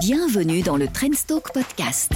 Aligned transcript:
Bienvenue 0.00 0.62
dans 0.62 0.78
le 0.78 0.88
Trendstalk 0.88 1.52
Podcast. 1.52 2.12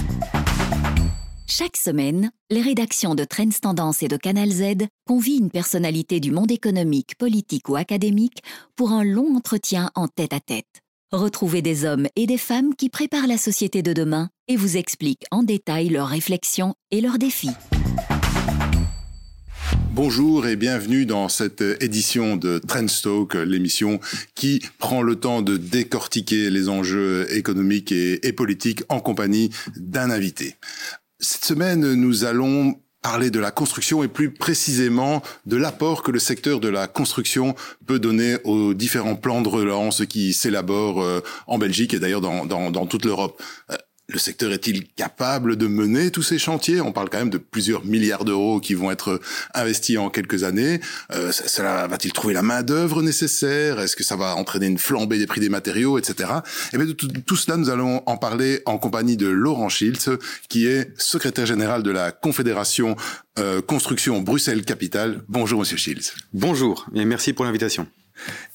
Chaque 1.45 1.77
semaine, 1.77 2.31
les 2.49 2.63
rédactions 2.63 3.13
de 3.13 3.23
Trends 3.23 3.59
Tendance 3.61 4.01
et 4.01 4.07
de 4.07 4.17
Canal 4.17 4.49
Z 4.49 4.87
convient 5.05 5.37
une 5.37 5.51
personnalité 5.51 6.19
du 6.19 6.31
monde 6.31 6.51
économique, 6.51 7.15
politique 7.19 7.69
ou 7.69 7.75
académique 7.75 8.41
pour 8.75 8.91
un 8.91 9.03
long 9.03 9.35
entretien 9.35 9.91
en 9.93 10.07
tête-à-tête. 10.07 10.81
Retrouvez 11.11 11.61
des 11.61 11.85
hommes 11.85 12.07
et 12.15 12.25
des 12.25 12.39
femmes 12.39 12.73
qui 12.73 12.89
préparent 12.89 13.27
la 13.27 13.37
société 13.37 13.83
de 13.83 13.93
demain 13.93 14.29
et 14.47 14.55
vous 14.55 14.77
expliquent 14.77 15.25
en 15.29 15.43
détail 15.43 15.89
leurs 15.89 16.07
réflexions 16.07 16.73
et 16.89 17.01
leurs 17.01 17.19
défis. 17.19 17.51
Bonjour 19.91 20.45
et 20.45 20.55
bienvenue 20.55 21.05
dans 21.05 21.29
cette 21.29 21.61
édition 21.61 22.35
de 22.35 22.59
Trendstalk, 22.59 23.33
l'émission 23.33 23.99
qui 24.35 24.61
prend 24.77 25.01
le 25.01 25.15
temps 25.15 25.41
de 25.41 25.57
décortiquer 25.57 26.49
les 26.49 26.67
enjeux 26.67 27.27
économiques 27.33 27.91
et, 27.91 28.33
politiques 28.33 28.83
en 28.89 28.99
compagnie 28.99 29.51
d'un 29.77 30.11
invité. 30.11 30.55
Cette 31.19 31.45
semaine, 31.45 31.93
nous 31.93 32.25
allons 32.25 32.79
parler 33.01 33.29
de 33.29 33.39
la 33.39 33.51
construction 33.51 34.03
et 34.03 34.07
plus 34.07 34.31
précisément 34.31 35.21
de 35.45 35.57
l'apport 35.57 36.03
que 36.03 36.11
le 36.11 36.19
secteur 36.19 36.59
de 36.59 36.69
la 36.69 36.87
construction 36.87 37.55
peut 37.85 37.99
donner 37.99 38.37
aux 38.43 38.73
différents 38.73 39.15
plans 39.15 39.41
de 39.41 39.47
relance 39.47 40.05
qui 40.07 40.33
s'élaborent 40.33 41.03
euh, 41.03 41.21
en 41.45 41.59
Belgique 41.59 41.93
et 41.93 41.99
d'ailleurs 41.99 42.21
dans, 42.21 42.85
toute 42.87 43.05
l'Europe. 43.05 43.41
Le 44.07 44.19
secteur 44.19 44.51
est-il 44.51 44.87
capable 44.87 45.55
de 45.55 45.65
mener 45.65 46.11
tous 46.11 46.21
ces 46.21 46.37
chantiers? 46.37 46.79
On 46.79 46.91
parle 46.91 47.09
quand 47.09 47.17
même 47.17 47.31
de 47.31 47.39
plusieurs 47.39 47.83
milliards 47.85 48.23
d'euros 48.23 48.59
qui 48.59 48.75
vont 48.75 48.91
être 48.91 49.19
investis 49.55 49.97
en 49.97 50.11
quelques 50.11 50.43
années. 50.43 50.79
Euh, 51.11 51.31
cela 51.31 51.87
va-t-il 51.87 52.13
trouver 52.13 52.35
la 52.35 52.43
main 52.43 52.61
d'œuvre 52.61 53.01
nécessaire? 53.01 53.79
Est-ce 53.79 53.95
que 53.95 54.03
ça 54.03 54.15
va 54.15 54.35
entraîner 54.35 54.67
une 54.67 54.77
flambée 54.77 55.17
des 55.17 55.25
prix 55.25 55.41
des 55.41 55.49
matériaux, 55.49 55.97
etc. 55.97 56.29
Et 56.71 56.77
bien 56.77 56.85
de 56.85 56.91
tout, 56.91 57.07
tout, 57.07 57.35
cela, 57.35 57.57
nous 57.57 57.71
allons 57.71 58.03
en 58.05 58.17
parler 58.17 58.61
en 58.67 58.77
compagnie 58.77 59.17
de 59.17 59.27
Laurent 59.27 59.69
Schiltz, 59.69 60.09
qui 60.49 60.67
est 60.67 60.91
secrétaire 61.01 61.47
général 61.47 61.81
de 61.81 61.89
la 61.91 62.11
Confédération 62.11 62.95
euh, 63.39 63.61
Construction 63.61 64.21
Bruxelles 64.21 64.65
Capitale. 64.65 65.23
Bonjour, 65.29 65.61
Monsieur 65.61 65.77
Schiltz. 65.77 66.13
Bonjour 66.31 66.85
et 66.93 67.05
merci 67.05 67.33
pour 67.33 67.45
l'invitation. 67.45 67.87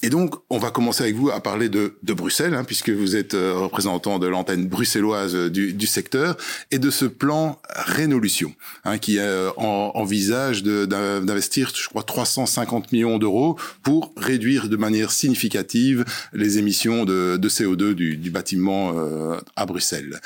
Et 0.03 0.09
donc, 0.09 0.35
on 0.49 0.59
va 0.59 0.71
commencer 0.71 1.03
avec 1.03 1.15
vous 1.15 1.31
à 1.31 1.41
parler 1.41 1.69
de, 1.69 1.95
de 2.03 2.13
Bruxelles, 2.15 2.55
hein, 2.55 2.65
puisque 2.65 2.91
vous 2.91 3.17
êtes 3.17 3.35
euh, 3.35 3.55
représentant 3.55 4.19
de 4.19 4.27
l'antenne 4.27 4.67
bruxelloise 4.67 5.35
euh, 5.35 5.51
du, 5.51 5.73
du, 5.73 5.87
secteur, 5.87 6.37
et 6.71 6.79
de 6.79 6.91
ce 6.91 7.05
plan 7.05 7.61
Rénolution, 7.69 8.55
hein, 8.85 8.99
qui 8.99 9.19
euh, 9.19 9.51
en, 9.57 9.93
envisage 9.95 10.63
d'investir, 10.63 11.73
je 11.75 11.89
crois, 11.89 12.03
350 12.03 12.93
millions 12.93 13.19
d'euros 13.19 13.59
pour 13.83 14.13
réduire 14.17 14.69
de 14.69 14.77
manière 14.77 15.11
significative 15.11 16.05
les 16.33 16.59
émissions 16.59 17.05
de, 17.05 17.37
de 17.37 17.49
CO2 17.49 17.95
du, 17.95 18.17
du 18.17 18.31
bâtiment 18.31 18.93
euh, 18.97 19.39
à 19.57 19.67
Bruxelles. 19.67 20.21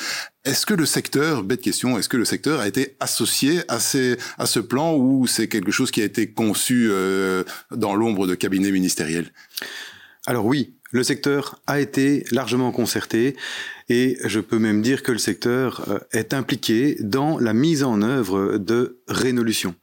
Est-ce 0.44 0.66
que 0.66 0.74
le 0.74 0.84
secteur, 0.84 1.42
bête 1.42 1.62
question, 1.62 1.98
est-ce 1.98 2.10
que 2.10 2.18
le 2.18 2.26
secteur 2.26 2.60
a 2.60 2.68
été 2.68 2.96
associé 3.00 3.62
à, 3.68 3.80
ces, 3.80 4.18
à 4.36 4.44
ce 4.44 4.60
plan 4.60 4.94
ou 4.94 5.26
c'est 5.26 5.48
quelque 5.48 5.70
chose 5.70 5.90
qui 5.90 6.02
a 6.02 6.04
été 6.04 6.30
conçu 6.30 6.88
euh, 6.90 7.44
dans 7.70 7.94
l'ombre 7.94 8.26
de 8.26 8.34
cabinets 8.34 8.70
ministériels? 8.70 9.32
Alors 10.26 10.44
oui, 10.44 10.74
le 10.90 11.02
secteur 11.02 11.62
a 11.66 11.80
été 11.80 12.24
largement 12.30 12.72
concerté 12.72 13.36
et 13.88 14.18
je 14.24 14.38
peux 14.38 14.58
même 14.58 14.82
dire 14.82 15.02
que 15.02 15.12
le 15.12 15.18
secteur 15.18 15.88
euh, 15.88 15.98
est 16.12 16.34
impliqué 16.34 16.98
dans 17.00 17.38
la 17.38 17.54
mise 17.54 17.82
en 17.82 18.02
œuvre 18.02 18.58
de 18.58 19.00
Rénolution. 19.08 19.74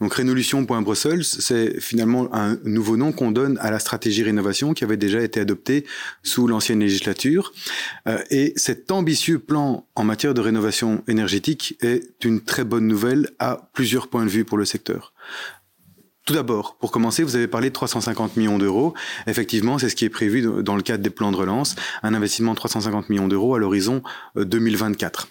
Donc 0.00 0.12
Rénolution.Brussels, 0.12 1.24
c'est 1.24 1.80
finalement 1.80 2.28
un 2.34 2.58
nouveau 2.64 2.98
nom 2.98 3.12
qu'on 3.12 3.30
donne 3.30 3.56
à 3.60 3.70
la 3.70 3.78
stratégie 3.78 4.22
rénovation 4.22 4.74
qui 4.74 4.84
avait 4.84 4.98
déjà 4.98 5.22
été 5.22 5.40
adoptée 5.40 5.86
sous 6.22 6.46
l'ancienne 6.46 6.80
législature. 6.80 7.52
Euh, 8.06 8.22
et 8.30 8.52
cet 8.56 8.90
ambitieux 8.92 9.38
plan 9.38 9.86
en 9.94 10.04
matière 10.04 10.34
de 10.34 10.40
rénovation 10.42 11.02
énergétique 11.08 11.78
est 11.80 12.24
une 12.24 12.42
très 12.42 12.64
bonne 12.64 12.86
nouvelle 12.86 13.30
à 13.38 13.70
plusieurs 13.72 14.08
points 14.08 14.24
de 14.24 14.30
vue 14.30 14.44
pour 14.44 14.58
le 14.58 14.66
secteur. 14.66 15.14
Tout 16.26 16.34
d'abord, 16.34 16.76
pour 16.76 16.90
commencer, 16.90 17.22
vous 17.22 17.36
avez 17.36 17.46
parlé 17.46 17.68
de 17.68 17.74
350 17.74 18.36
millions 18.36 18.58
d'euros. 18.58 18.94
Effectivement, 19.28 19.78
c'est 19.78 19.88
ce 19.88 19.94
qui 19.94 20.04
est 20.04 20.10
prévu 20.10 20.42
dans 20.62 20.74
le 20.74 20.82
cadre 20.82 21.02
des 21.02 21.10
plans 21.10 21.30
de 21.30 21.36
relance, 21.36 21.76
un 22.02 22.14
investissement 22.14 22.50
de 22.50 22.56
350 22.56 23.08
millions 23.10 23.28
d'euros 23.28 23.54
à 23.54 23.60
l'horizon 23.60 24.02
2024. 24.34 25.28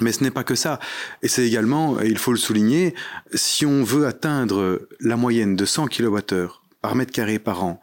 Mais 0.00 0.12
ce 0.12 0.22
n'est 0.22 0.30
pas 0.30 0.44
que 0.44 0.54
ça. 0.54 0.78
Et 1.22 1.28
c'est 1.28 1.46
également, 1.46 2.00
il 2.00 2.18
faut 2.18 2.32
le 2.32 2.38
souligner, 2.38 2.94
si 3.34 3.64
on 3.64 3.82
veut 3.82 4.06
atteindre 4.06 4.88
la 5.00 5.16
moyenne 5.16 5.56
de 5.56 5.64
100 5.64 5.88
kWh 5.88 6.48
par 6.82 6.94
mètre 6.94 7.12
carré 7.12 7.38
par 7.38 7.64
an, 7.64 7.80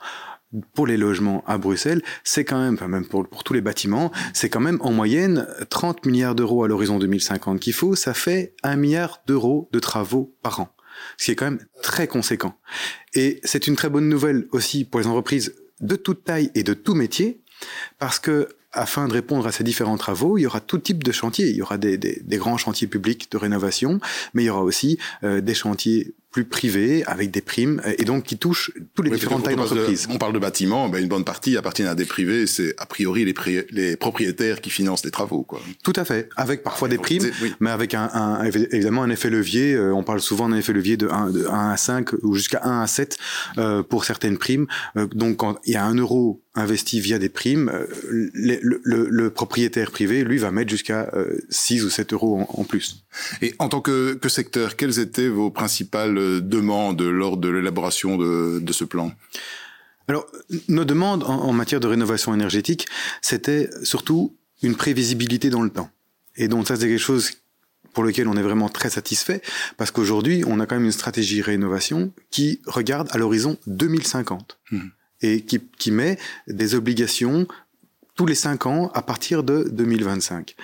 pour 0.73 0.87
les 0.87 0.97
logements 0.97 1.43
à 1.47 1.57
Bruxelles, 1.57 2.01
c'est 2.23 2.45
quand 2.45 2.59
même, 2.59 2.75
enfin 2.75 2.87
même 2.87 3.05
pour, 3.05 3.27
pour 3.27 3.43
tous 3.43 3.53
les 3.53 3.61
bâtiments, 3.61 4.11
c'est 4.33 4.49
quand 4.49 4.59
même 4.59 4.77
en 4.81 4.91
moyenne 4.91 5.47
30 5.69 6.05
milliards 6.05 6.35
d'euros 6.35 6.63
à 6.63 6.67
l'horizon 6.67 6.99
2050 6.99 7.59
qu'il 7.59 7.73
faut. 7.73 7.95
Ça 7.95 8.13
fait 8.13 8.55
un 8.63 8.75
milliard 8.75 9.21
d'euros 9.25 9.69
de 9.71 9.79
travaux 9.79 10.35
par 10.43 10.59
an, 10.59 10.69
ce 11.17 11.25
qui 11.25 11.31
est 11.31 11.35
quand 11.35 11.45
même 11.45 11.65
très 11.81 12.07
conséquent. 12.07 12.55
Et 13.13 13.39
c'est 13.43 13.67
une 13.67 13.75
très 13.75 13.89
bonne 13.89 14.07
nouvelle 14.07 14.47
aussi 14.51 14.85
pour 14.85 14.99
les 14.99 15.07
entreprises 15.07 15.55
de 15.81 15.95
toute 15.95 16.23
taille 16.23 16.51
et 16.55 16.63
de 16.63 16.73
tout 16.73 16.93
métier, 16.93 17.41
parce 17.97 18.19
que 18.19 18.47
afin 18.73 19.07
de 19.07 19.13
répondre 19.13 19.47
à 19.47 19.51
ces 19.51 19.63
différents 19.63 19.97
travaux, 19.97 20.37
il 20.37 20.41
y 20.41 20.47
aura 20.47 20.59
tout 20.59 20.79
type 20.79 21.03
de 21.03 21.11
chantiers. 21.11 21.49
Il 21.49 21.55
y 21.55 21.61
aura 21.61 21.77
des, 21.77 21.97
des, 21.97 22.37
grands 22.37 22.57
chantiers 22.57 22.87
publics 22.87 23.31
de 23.31 23.37
rénovation, 23.37 23.99
mais 24.33 24.43
il 24.43 24.45
y 24.47 24.49
aura 24.49 24.63
aussi 24.63 24.97
euh, 25.23 25.41
des 25.41 25.53
chantiers 25.53 26.13
plus 26.33 26.45
privés 26.45 27.03
avec 27.05 27.31
des 27.31 27.41
primes 27.41 27.81
et 27.97 28.03
donc 28.05 28.23
qui 28.23 28.37
touchent 28.37 28.71
tous 28.95 29.03
les 29.03 29.11
oui, 29.11 29.17
différentes 29.17 29.43
tailles 29.43 29.55
d'entreprise. 29.55 30.07
On 30.09 30.17
parle 30.17 30.33
de 30.33 30.39
bâtiments, 30.39 30.89
ben 30.89 31.01
une 31.01 31.07
bonne 31.07 31.23
partie 31.23 31.55
appartient 31.57 31.83
à 31.83 31.95
des 31.95 32.05
privés. 32.05 32.47
C'est 32.47 32.73
a 32.79 32.85
priori 32.85 33.23
les, 33.23 33.33
pri 33.33 33.59
les 33.69 33.95
propriétaires 33.95 34.59
qui 34.59 34.71
financent 34.71 35.05
les 35.05 35.11
travaux, 35.11 35.43
quoi. 35.43 35.61
Tout 35.83 35.93
à 35.95 36.03
fait, 36.03 36.29
avec 36.35 36.63
parfois 36.63 36.89
des 36.89 36.97
primes, 36.97 37.29
oui. 37.41 37.53
mais 37.59 37.69
avec 37.69 37.93
un, 37.93 38.09
un, 38.13 38.43
évidemment 38.43 39.03
un 39.03 39.11
effet 39.11 39.29
levier. 39.29 39.75
Euh, 39.75 39.93
on 39.93 40.03
parle 40.03 40.21
souvent 40.21 40.49
d'un 40.49 40.57
effet 40.57 40.73
levier 40.73 40.97
de 40.97 41.07
1, 41.07 41.29
de 41.29 41.45
1 41.45 41.69
à 41.69 41.77
5 41.77 42.13
ou 42.23 42.35
jusqu'à 42.35 42.61
1 42.63 42.81
à 42.81 42.87
7 42.87 43.17
euh, 43.59 43.83
pour 43.83 44.03
certaines 44.03 44.37
primes. 44.37 44.65
Euh, 44.97 45.05
donc 45.07 45.37
quand 45.37 45.59
il 45.65 45.73
y 45.73 45.75
a 45.75 45.85
un 45.85 45.95
euro 45.95 46.41
investi 46.55 46.99
via 46.99 47.19
des 47.19 47.29
primes, 47.29 47.69
euh, 47.73 47.85
le, 48.11 48.59
le, 48.61 49.07
le, 49.09 49.29
propriétaire 49.29 49.91
privé, 49.91 50.23
lui, 50.23 50.37
va 50.37 50.51
mettre 50.51 50.69
jusqu'à 50.69 51.11
6 51.49 51.83
ou 51.83 51.89
7 51.89 52.13
euros 52.13 52.39
en, 52.39 52.61
en, 52.61 52.63
plus. 52.63 53.03
Et 53.41 53.53
en 53.59 53.69
tant 53.69 53.81
que, 53.81 54.13
que 54.13 54.29
secteur, 54.29 54.75
quelles 54.75 54.99
étaient 54.99 55.29
vos 55.29 55.49
principales 55.49 56.17
demandes 56.41 57.01
lors 57.01 57.37
de 57.37 57.49
l'élaboration 57.49 58.17
de, 58.17 58.59
de, 58.59 58.73
ce 58.73 58.83
plan 58.83 59.11
Alors, 60.07 60.25
nos 60.67 60.85
demandes 60.85 61.23
en, 61.23 61.43
en 61.43 61.53
matière 61.53 61.79
de 61.79 61.87
rénovation 61.87 62.33
énergétique, 62.33 62.87
c'était 63.21 63.69
surtout 63.83 64.35
une 64.61 64.75
prévisibilité 64.75 65.49
dans 65.49 65.61
le 65.61 65.69
temps. 65.69 65.89
Et 66.35 66.47
donc 66.47 66.67
ça, 66.67 66.75
c'est 66.75 66.87
quelque 66.87 66.97
chose 66.97 67.31
pour 67.93 68.03
lequel 68.03 68.27
on 68.27 68.35
est 68.35 68.41
vraiment 68.41 68.69
très 68.69 68.89
satisfait, 68.89 69.41
parce 69.77 69.91
qu'aujourd'hui, 69.91 70.43
on 70.47 70.59
a 70.59 70.65
quand 70.65 70.75
même 70.75 70.85
une 70.85 70.91
stratégie 70.91 71.41
rénovation 71.41 72.11
qui 72.31 72.59
regarde 72.65 73.07
à 73.11 73.17
l'horizon 73.17 73.57
2050. 73.67 74.59
Mmh 74.71 74.79
et 75.23 75.41
qui, 75.41 75.59
qui, 75.77 75.91
met 75.91 76.19
des 76.47 76.75
obligations 76.75 77.47
tous 78.15 78.25
les 78.27 78.35
cinq 78.35 78.67
ans 78.67 78.91
à 78.93 79.01
partir 79.01 79.43
de 79.43 79.67
2025. 79.71 80.55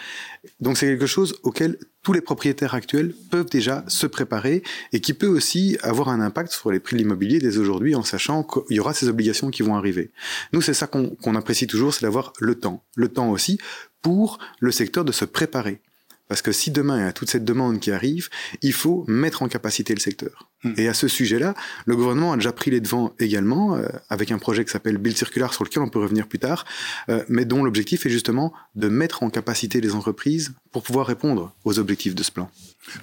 Donc 0.60 0.78
c'est 0.78 0.88
quelque 0.88 1.06
chose 1.06 1.36
auquel 1.44 1.78
tous 2.04 2.14
les 2.14 2.22
propriétaires 2.22 2.74
actuels 2.74 3.14
peuvent 3.30 3.50
déjà 3.50 3.84
se 3.88 4.08
préparer 4.08 4.64
et 4.94 5.02
qui 5.02 5.14
peut 5.14 5.28
aussi 5.28 5.78
avoir 5.84 6.10
un 6.10 6.22
impact 6.22 6.52
sur 6.52 6.72
les 6.72 6.80
prix 6.80 6.96
de 6.96 7.02
l'immobilier 7.02 7.40
dès 7.40 7.58
aujourd'hui 7.58 7.96
en 7.96 8.04
sachant 8.04 8.44
qu'il 8.44 8.78
y 8.78 8.80
aura 8.80 8.94
ces 8.94 9.08
obligations 9.08 9.50
qui 9.50 9.64
vont 9.64 9.76
arriver. 9.76 10.12
Nous, 10.54 10.62
c'est 10.62 10.74
ça 10.74 10.88
qu'on 10.88 11.16
qu 11.16 11.30
apprécie 11.36 11.68
toujours, 11.68 11.94
c'est 11.94 12.04
d'avoir 12.04 12.34
le 12.40 12.56
temps. 12.56 12.84
Le 12.96 13.10
temps 13.10 13.30
aussi 13.30 13.60
pour 14.02 14.40
le 14.60 14.72
secteur 14.72 15.06
de 15.06 15.12
se 15.12 15.26
préparer. 15.26 15.82
Parce 16.30 16.42
que 16.44 16.52
si 16.52 16.72
demain 16.72 17.00
il 17.00 17.06
y 17.06 17.08
a 17.08 17.12
toute 17.12 17.30
cette 17.30 17.44
demande 17.44 17.80
qui 17.80 17.92
arrive, 17.92 18.30
il 18.62 18.72
faut 18.72 19.04
mettre 19.08 19.42
en 19.42 19.50
capacité 19.50 19.94
le 19.94 20.00
secteur. 20.00 20.50
Mmh. 20.64 20.74
Et 20.78 20.88
à 20.88 20.94
ce 20.94 21.08
sujet-là, 21.08 21.56
le 21.86 21.96
gouvernement 21.96 22.34
a 22.34 22.36
déjà 22.36 22.52
pris 22.52 22.70
les 22.70 22.80
devants 22.80 23.14
également, 23.20 23.76
euh, 23.76 23.88
avec 24.10 24.32
un 24.32 24.38
projet 24.38 24.64
qui 24.64 24.72
s'appelle 24.72 24.98
Build 24.98 25.18
Circular, 25.18 25.54
sur 25.54 25.64
lequel 25.64 25.82
on 25.82 25.90
peut 25.90 26.00
revenir 26.00 26.28
plus 26.28 26.40
tard, 26.40 26.66
euh, 27.10 27.24
mais 27.30 27.46
dont 27.46 27.64
l'objectif 27.64 28.06
est 28.06 28.10
justement 28.10 28.54
de 28.76 28.90
mettre 28.90 29.24
en 29.24 29.30
capacité 29.30 29.82
les 29.82 29.96
entreprises 29.96 30.54
pour 30.72 30.84
pouvoir 30.84 31.08
répondre 31.08 31.54
aux 31.66 31.80
objectifs 31.80 32.14
de 32.14 32.24
ce 32.24 32.32
plan. 32.32 32.52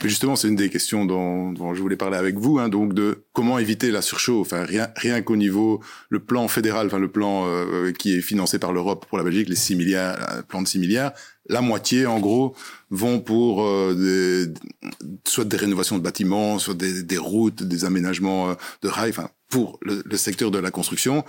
Mais 0.02 0.08
justement, 0.08 0.36
c'est 0.36 0.48
une 0.48 0.56
des 0.56 0.70
questions 0.70 1.04
dont, 1.04 1.74
je 1.74 1.80
voulais 1.80 1.96
parler 1.96 2.16
avec 2.16 2.36
vous, 2.36 2.58
hein, 2.58 2.68
donc 2.68 2.94
de 2.94 3.24
comment 3.32 3.58
éviter 3.58 3.90
la 3.90 4.02
surchauffe. 4.02 4.52
Enfin, 4.52 4.64
rien, 4.64 4.88
rien 4.96 5.22
qu'au 5.22 5.36
niveau 5.36 5.80
le 6.08 6.20
plan 6.20 6.48
fédéral, 6.48 6.86
enfin 6.86 6.98
le 6.98 7.10
plan 7.10 7.46
euh, 7.46 7.92
qui 7.92 8.16
est 8.16 8.20
financé 8.20 8.58
par 8.58 8.72
l'Europe 8.72 9.06
pour 9.08 9.18
la 9.18 9.24
Belgique, 9.24 9.48
les 9.48 9.56
6 9.56 9.76
milliards, 9.76 10.18
le 10.36 10.42
plan 10.42 10.62
de 10.62 10.68
6 10.68 10.78
milliards, 10.78 11.12
la 11.48 11.60
moitié, 11.60 12.06
en 12.06 12.18
gros, 12.18 12.54
vont 12.90 13.20
pour 13.20 13.64
euh, 13.64 13.94
des, 13.94 14.52
soit 15.24 15.44
des 15.44 15.56
rénovations 15.56 15.98
de 15.98 16.02
bâtiments, 16.02 16.58
soit 16.58 16.74
des, 16.74 17.02
des 17.02 17.18
routes, 17.18 17.62
des 17.62 17.84
aménagements 17.84 18.50
euh, 18.50 18.54
de 18.82 18.88
rails, 18.88 19.10
enfin, 19.10 19.30
pour 19.48 19.78
le, 19.82 20.02
le, 20.04 20.16
secteur 20.16 20.50
de 20.50 20.58
la 20.58 20.70
construction. 20.70 21.24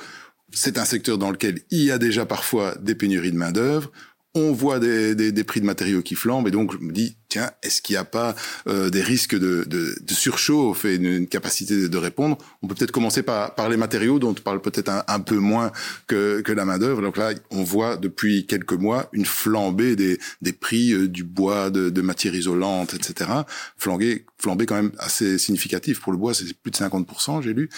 C'est 0.51 0.77
un 0.77 0.86
secteur 0.86 1.18
dans 1.18 1.30
lequel 1.30 1.62
il 1.71 1.83
y 1.83 1.92
a 1.92 1.98
déjà 1.98 2.25
parfois 2.25 2.75
des 2.80 2.95
pénuries 2.95 3.31
de 3.31 3.38
main-d'œuvre. 3.38 3.92
On 4.37 4.53
voit 4.53 4.79
des, 4.79 5.15
des, 5.15 5.31
des, 5.31 5.43
prix 5.43 5.61
de 5.61 5.65
matériaux 5.65 6.01
qui 6.01 6.15
flambent 6.15 6.47
et 6.47 6.51
donc 6.51 6.71
je 6.73 6.77
me 6.77 6.91
dis 6.91 7.17
tiens 7.29 7.51
est-ce 7.63 7.81
qu'il 7.81 7.93
n'y 7.95 7.97
a 7.97 8.05
pas 8.05 8.35
euh, 8.67 8.89
des 8.89 9.01
risques 9.01 9.35
de, 9.35 9.63
de, 9.67 9.95
de, 10.01 10.13
surchauffe 10.13 10.85
et 10.85 10.95
une, 10.95 11.27
capacité 11.27 11.89
de, 11.89 11.97
répondre? 11.97 12.37
On 12.61 12.67
peut 12.67 12.75
peut-être 12.75 12.91
commencer 12.91 13.23
par, 13.23 13.55
par 13.55 13.69
les 13.69 13.77
matériaux 13.77 14.19
dont 14.19 14.31
on 14.31 14.33
parle 14.33 14.61
peut-être 14.61 14.91
un, 15.07 15.19
peu 15.19 15.37
moins 15.37 15.71
que, 16.07 16.41
que 16.41 16.51
la 16.51 16.65
main 16.65 16.77
d'œuvre 16.77 17.01
donc 17.01 17.17
là 17.17 17.33
on 17.51 17.63
voit 17.63 17.97
depuis 17.97 18.45
quelques 18.45 18.73
mois 18.73 19.09
une 19.13 19.25
flambée 19.25 19.95
des, 19.95 20.19
des 20.41 20.53
prix 20.53 20.93
euh, 20.93 21.07
du 21.07 21.23
bois 21.23 21.69
de, 21.69 21.89
de 21.89 22.01
matières 22.01 22.35
isolantes 22.35 22.93
etc 22.93 23.29
flambée 23.77 24.25
flambée 24.37 24.65
quand 24.65 24.75
même 24.75 24.91
assez 24.99 25.37
significative. 25.37 25.99
Pour 25.99 26.11
le 26.11 26.17
bois 26.17 26.33
c'est 26.33 26.53
plus 26.53 26.71
de 26.71 26.77
50% 26.77 27.41
j'ai 27.41 27.53
lu. 27.53 27.69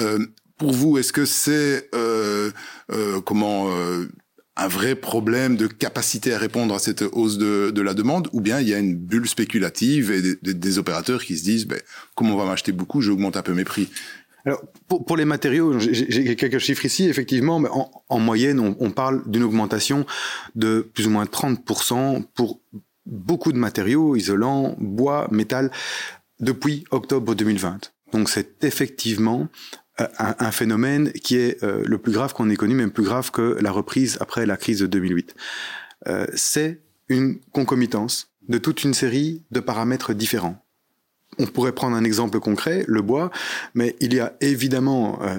Euh, 0.00 0.26
pour 0.56 0.72
vous, 0.72 0.98
est-ce 0.98 1.12
que 1.12 1.24
c'est 1.24 1.88
euh, 1.94 2.50
euh, 2.92 3.20
comment 3.20 3.68
un 4.56 4.68
vrai 4.68 4.94
problème 4.94 5.56
de 5.56 5.66
capacité 5.66 6.32
à 6.32 6.38
répondre 6.38 6.74
à 6.74 6.78
cette 6.78 7.02
hausse 7.02 7.38
de, 7.38 7.80
la 7.80 7.94
demande, 7.94 8.28
ou 8.32 8.40
bien 8.40 8.60
il 8.60 8.68
y 8.68 8.74
a 8.74 8.78
une 8.78 8.94
bulle 8.94 9.28
spéculative 9.28 10.12
et 10.12 10.36
des, 10.54 10.78
opérateurs 10.78 11.24
qui 11.24 11.36
se 11.36 11.44
disent, 11.44 11.66
ben, 11.66 11.80
comme 12.14 12.30
on 12.30 12.36
va 12.36 12.44
m'acheter 12.44 12.72
beaucoup, 12.72 13.00
j'augmente 13.00 13.36
un 13.36 13.42
peu 13.42 13.52
mes 13.52 13.64
prix. 13.64 13.88
Alors, 14.46 14.62
pour, 14.88 15.16
les 15.16 15.24
matériaux, 15.24 15.78
j'ai 15.78 16.36
quelques 16.36 16.58
chiffres 16.58 16.84
ici. 16.84 17.08
Effectivement, 17.08 17.58
mais 17.58 17.70
en, 17.70 17.90
en 18.08 18.18
moyenne, 18.18 18.60
on, 18.60 18.76
on 18.78 18.90
parle 18.90 19.22
d'une 19.26 19.42
augmentation 19.42 20.04
de 20.54 20.88
plus 20.92 21.06
ou 21.06 21.10
moins 21.10 21.24
30% 21.24 22.24
pour 22.34 22.60
beaucoup 23.06 23.52
de 23.52 23.58
matériaux, 23.58 24.16
isolants, 24.16 24.76
bois, 24.78 25.28
métal, 25.30 25.70
depuis 26.40 26.84
octobre 26.90 27.34
2020. 27.34 27.92
Donc 28.12 28.28
c'est 28.28 28.64
effectivement 28.64 29.48
un, 29.98 30.50
phénomène 30.50 31.12
qui 31.12 31.36
est 31.36 31.62
euh, 31.62 31.82
le 31.86 31.98
plus 31.98 32.12
grave 32.12 32.32
qu'on 32.32 32.50
ait 32.50 32.56
connu, 32.56 32.74
même 32.74 32.90
plus 32.90 33.04
grave 33.04 33.30
que 33.30 33.56
la 33.60 33.70
reprise 33.70 34.18
après 34.20 34.44
la 34.46 34.56
crise 34.56 34.80
de 34.80 34.86
2008. 34.86 35.34
Euh, 36.08 36.26
c'est 36.34 36.80
une 37.08 37.38
concomitance 37.52 38.30
de 38.48 38.58
toute 38.58 38.82
une 38.84 38.94
série 38.94 39.42
de 39.50 39.60
paramètres 39.60 40.12
différents. 40.12 40.62
On 41.38 41.46
pourrait 41.46 41.72
prendre 41.72 41.96
un 41.96 42.04
exemple 42.04 42.40
concret, 42.40 42.84
le 42.88 43.02
bois, 43.02 43.30
mais 43.74 43.96
il 44.00 44.14
y 44.14 44.20
a 44.20 44.34
évidemment 44.40 45.22
euh, 45.22 45.38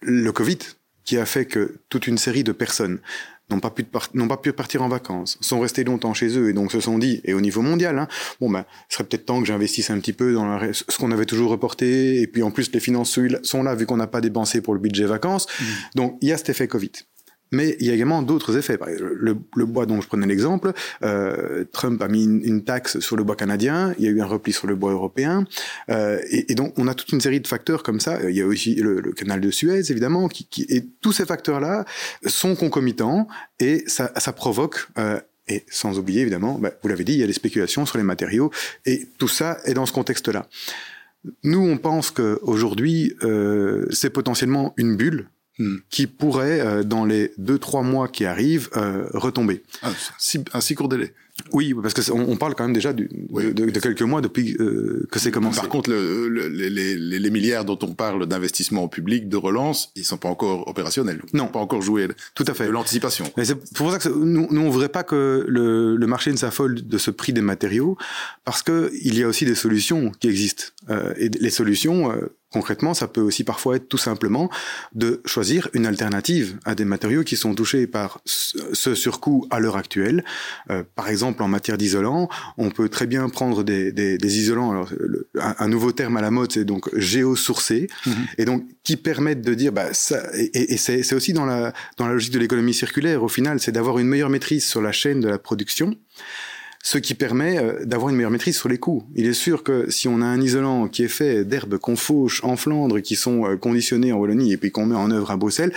le 0.00 0.30
Covid 0.30 0.58
qui 1.04 1.18
a 1.18 1.26
fait 1.26 1.46
que 1.46 1.76
toute 1.88 2.06
une 2.06 2.18
série 2.18 2.44
de 2.44 2.52
personnes 2.52 2.98
n'ont 3.50 3.60
pas 3.60 3.70
pu 3.70 3.86
n'ont 4.14 4.28
pas 4.28 4.36
pu 4.36 4.52
partir 4.52 4.82
en 4.82 4.88
vacances, 4.88 5.38
sont 5.40 5.60
restés 5.60 5.84
longtemps 5.84 6.14
chez 6.14 6.36
eux 6.38 6.50
et 6.50 6.52
donc 6.52 6.72
se 6.72 6.80
sont 6.80 6.98
dit 6.98 7.20
et 7.24 7.34
au 7.34 7.40
niveau 7.40 7.62
mondial, 7.62 7.98
hein, 7.98 8.08
bon 8.40 8.50
ben, 8.50 8.64
ce 8.88 8.96
serait 8.96 9.04
peut-être 9.04 9.26
temps 9.26 9.40
que 9.40 9.46
j'investisse 9.46 9.90
un 9.90 9.98
petit 9.98 10.12
peu 10.12 10.34
dans 10.34 10.46
la, 10.46 10.72
ce 10.72 10.98
qu'on 10.98 11.12
avait 11.12 11.26
toujours 11.26 11.50
reporté 11.50 12.20
et 12.20 12.26
puis 12.26 12.42
en 12.42 12.50
plus 12.50 12.72
les 12.72 12.80
finances 12.80 13.18
sont 13.42 13.62
là 13.62 13.74
vu 13.74 13.86
qu'on 13.86 13.96
n'a 13.96 14.06
pas 14.06 14.20
dépensé 14.20 14.60
pour 14.60 14.74
le 14.74 14.80
budget 14.80 15.04
vacances, 15.04 15.46
mmh. 15.46 15.64
donc 15.94 16.18
il 16.20 16.28
y 16.28 16.32
a 16.32 16.36
cet 16.36 16.50
effet 16.50 16.68
Covid. 16.68 16.92
Mais 17.52 17.76
il 17.80 17.86
y 17.86 17.90
a 17.90 17.94
également 17.94 18.22
d'autres 18.22 18.56
effets. 18.56 18.78
Le, 18.98 19.36
le, 19.54 19.66
bois 19.66 19.86
dont 19.86 20.00
je 20.00 20.08
prenais 20.08 20.26
l'exemple, 20.26 20.72
euh, 21.02 21.64
Trump 21.72 22.02
a 22.02 22.08
mis 22.08 22.24
une, 22.24 22.42
une, 22.42 22.64
taxe 22.64 22.98
sur 22.98 23.16
le 23.16 23.22
bois 23.24 23.36
canadien, 23.36 23.94
il 23.98 24.04
y 24.04 24.08
a 24.08 24.10
eu 24.10 24.20
un 24.20 24.26
repli 24.26 24.52
sur 24.52 24.66
le 24.66 24.74
bois 24.74 24.92
européen, 24.92 25.44
euh, 25.90 26.20
et, 26.30 26.52
et, 26.52 26.54
donc 26.54 26.74
on 26.76 26.88
a 26.88 26.94
toute 26.94 27.12
une 27.12 27.20
série 27.20 27.40
de 27.40 27.46
facteurs 27.46 27.82
comme 27.82 28.00
ça. 28.00 28.18
Il 28.28 28.36
y 28.36 28.42
a 28.42 28.46
aussi 28.46 28.74
le, 28.74 29.00
le 29.00 29.12
canal 29.12 29.40
de 29.40 29.50
Suez, 29.50 29.90
évidemment, 29.90 30.28
qui, 30.28 30.46
qui 30.46 30.66
et 30.68 30.84
tous 31.00 31.12
ces 31.12 31.24
facteurs-là 31.24 31.84
sont 32.26 32.56
concomitants 32.56 33.28
et 33.60 33.84
ça, 33.86 34.12
ça 34.16 34.32
provoque 34.32 34.88
euh, 34.98 35.20
et 35.48 35.64
sans 35.70 35.98
oublier, 35.98 36.22
évidemment, 36.22 36.58
bah, 36.58 36.72
vous 36.82 36.88
l'avez 36.88 37.04
dit, 37.04 37.12
il 37.12 37.20
y 37.20 37.22
a 37.22 37.26
des 37.26 37.32
spéculations 37.32 37.86
sur 37.86 37.98
les 37.98 38.04
matériaux, 38.04 38.50
et 38.84 39.06
tout 39.18 39.28
ça 39.28 39.58
est 39.64 39.74
dans 39.74 39.86
ce 39.86 39.92
contexte-là. 39.92 40.48
Nous, 41.42 41.60
on 41.60 41.76
pense 41.78 42.10
qu'aujourd'hui, 42.10 43.14
euh, 43.22 43.86
c'est 43.90 44.10
potentiellement 44.10 44.74
une 44.76 44.96
bulle 44.96 45.28
Hmm. 45.58 45.76
qui 45.88 46.06
pourrait, 46.06 46.60
euh, 46.60 46.82
dans 46.82 47.06
les 47.06 47.32
deux 47.38 47.58
trois 47.58 47.82
mois 47.82 48.08
qui 48.08 48.26
arrivent, 48.26 48.68
euh, 48.76 49.06
retomber. 49.14 49.62
Ah, 49.82 49.90
si, 50.18 50.44
un 50.52 50.60
si 50.60 50.74
court 50.74 50.90
délai. 50.90 51.14
Oui, 51.52 51.74
parce 51.82 51.94
que 51.94 52.10
on, 52.12 52.30
on, 52.30 52.36
parle 52.36 52.54
quand 52.54 52.64
même 52.64 52.72
déjà 52.72 52.92
du, 52.92 53.08
oui, 53.30 53.52
de, 53.52 53.66
de, 53.66 53.80
quelques 53.80 54.02
mois 54.02 54.20
depuis 54.20 54.56
euh, 54.58 55.06
que 55.10 55.18
c'est 55.18 55.30
commencé. 55.30 55.60
Par 55.60 55.68
contre, 55.68 55.90
le, 55.90 56.28
le, 56.28 56.48
les, 56.48 56.70
les, 56.70 57.18
les, 57.18 57.30
milliards 57.30 57.64
dont 57.64 57.78
on 57.82 57.92
parle 57.94 58.26
d'investissement 58.26 58.88
public, 58.88 59.28
de 59.28 59.36
relance, 59.36 59.92
ils 59.96 60.04
sont 60.04 60.16
pas 60.16 60.28
encore 60.28 60.66
opérationnels. 60.66 61.22
Non, 61.34 61.48
pas 61.48 61.58
encore 61.58 61.82
joués. 61.82 62.08
Tout 62.34 62.44
à 62.48 62.54
fait. 62.54 62.68
L'anticipation. 62.70 63.30
C'est 63.42 63.74
pour 63.74 63.92
ça 63.92 63.98
que 63.98 64.08
nous, 64.08 64.48
nous 64.50 64.60
on 64.60 64.70
voudrait 64.70 64.88
pas 64.88 65.04
que 65.04 65.44
le, 65.46 65.96
le 65.96 66.06
marché 66.06 66.32
ne 66.32 66.36
s'affole 66.36 66.86
de 66.86 66.98
ce 66.98 67.10
prix 67.10 67.34
des 67.34 67.42
matériaux, 67.42 67.98
parce 68.44 68.62
que 68.62 68.90
il 69.02 69.18
y 69.18 69.22
a 69.22 69.28
aussi 69.28 69.44
des 69.44 69.54
solutions 69.54 70.12
qui 70.18 70.28
existent. 70.28 70.64
Euh, 70.88 71.12
et 71.18 71.28
les 71.28 71.50
solutions, 71.50 72.12
euh, 72.12 72.32
Concrètement, 72.56 72.94
ça 72.94 73.06
peut 73.06 73.20
aussi 73.20 73.44
parfois 73.44 73.76
être 73.76 73.86
tout 73.86 73.98
simplement 73.98 74.48
de 74.94 75.20
choisir 75.26 75.68
une 75.74 75.84
alternative 75.84 76.56
à 76.64 76.74
des 76.74 76.86
matériaux 76.86 77.22
qui 77.22 77.36
sont 77.36 77.54
touchés 77.54 77.86
par 77.86 78.22
ce 78.24 78.94
surcoût 78.94 79.46
à 79.50 79.60
l'heure 79.60 79.76
actuelle. 79.76 80.24
Euh, 80.70 80.82
par 80.94 81.10
exemple, 81.10 81.42
en 81.42 81.48
matière 81.48 81.76
d'isolant, 81.76 82.30
on 82.56 82.70
peut 82.70 82.88
très 82.88 83.06
bien 83.06 83.28
prendre 83.28 83.62
des, 83.62 83.92
des, 83.92 84.16
des 84.16 84.38
isolants. 84.38 84.70
Alors, 84.70 84.88
le, 84.98 85.28
un, 85.38 85.54
un, 85.58 85.68
nouveau 85.68 85.92
terme 85.92 86.16
à 86.16 86.22
la 86.22 86.30
mode, 86.30 86.50
c'est 86.50 86.64
donc 86.64 86.88
géosourcé, 86.98 87.88
mmh. 88.06 88.10
et 88.38 88.46
donc 88.46 88.64
qui 88.84 88.96
permettent 88.96 89.42
de 89.42 89.52
dire, 89.52 89.72
bah, 89.72 89.92
ça, 89.92 90.22
et, 90.34 90.72
et 90.72 90.78
c'est 90.78 91.12
aussi 91.12 91.34
dans 91.34 91.44
la 91.44 91.74
dans 91.98 92.06
la 92.06 92.14
logique 92.14 92.32
de 92.32 92.38
l'économie 92.38 92.72
circulaire. 92.72 93.22
Au 93.22 93.28
final, 93.28 93.60
c'est 93.60 93.72
d'avoir 93.72 93.98
une 93.98 94.08
meilleure 94.08 94.30
maîtrise 94.30 94.64
sur 94.64 94.80
la 94.80 94.92
chaîne 94.92 95.20
de 95.20 95.28
la 95.28 95.38
production 95.38 95.94
ce 96.86 96.98
qui 96.98 97.14
permet 97.14 97.58
euh, 97.58 97.84
d'avoir 97.84 98.10
une 98.10 98.16
meilleure 98.16 98.30
maîtrise 98.30 98.56
sur 98.56 98.68
les 98.68 98.78
coûts. 98.78 99.02
Il 99.16 99.26
est 99.26 99.32
sûr 99.32 99.64
que 99.64 99.90
si 99.90 100.06
on 100.06 100.20
a 100.20 100.24
un 100.24 100.40
isolant 100.40 100.86
qui 100.86 101.02
est 101.02 101.08
fait 101.08 101.44
d'herbes 101.44 101.78
qu'on 101.78 101.96
fauche 101.96 102.44
en 102.44 102.54
Flandre, 102.54 103.00
qui 103.00 103.16
sont 103.16 103.44
euh, 103.44 103.56
conditionnées 103.56 104.12
en 104.12 104.18
Wallonie 104.18 104.52
et 104.52 104.56
puis 104.56 104.70
qu'on 104.70 104.86
met 104.86 104.94
en 104.94 105.10
œuvre 105.10 105.32
à 105.32 105.36
Bruxelles, 105.36 105.72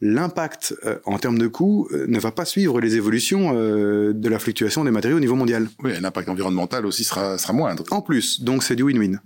l'impact 0.00 0.74
euh, 0.84 0.98
en 1.06 1.18
termes 1.18 1.38
de 1.38 1.48
coûts 1.48 1.88
euh, 1.92 2.06
ne 2.06 2.20
va 2.20 2.30
pas 2.30 2.44
suivre 2.44 2.80
les 2.80 2.96
évolutions 2.96 3.52
euh, 3.54 4.12
de 4.12 4.28
la 4.28 4.38
fluctuation 4.38 4.84
des 4.84 4.92
matériaux 4.92 5.16
au 5.16 5.20
niveau 5.20 5.34
mondial. 5.34 5.68
Oui, 5.82 5.92
l'impact 6.00 6.28
environnemental 6.28 6.86
aussi 6.86 7.02
sera, 7.02 7.36
sera 7.36 7.52
moindre. 7.52 7.84
En 7.90 8.00
plus, 8.00 8.42
donc 8.42 8.62
c'est 8.62 8.76
du 8.76 8.84
win-win. 8.84 9.18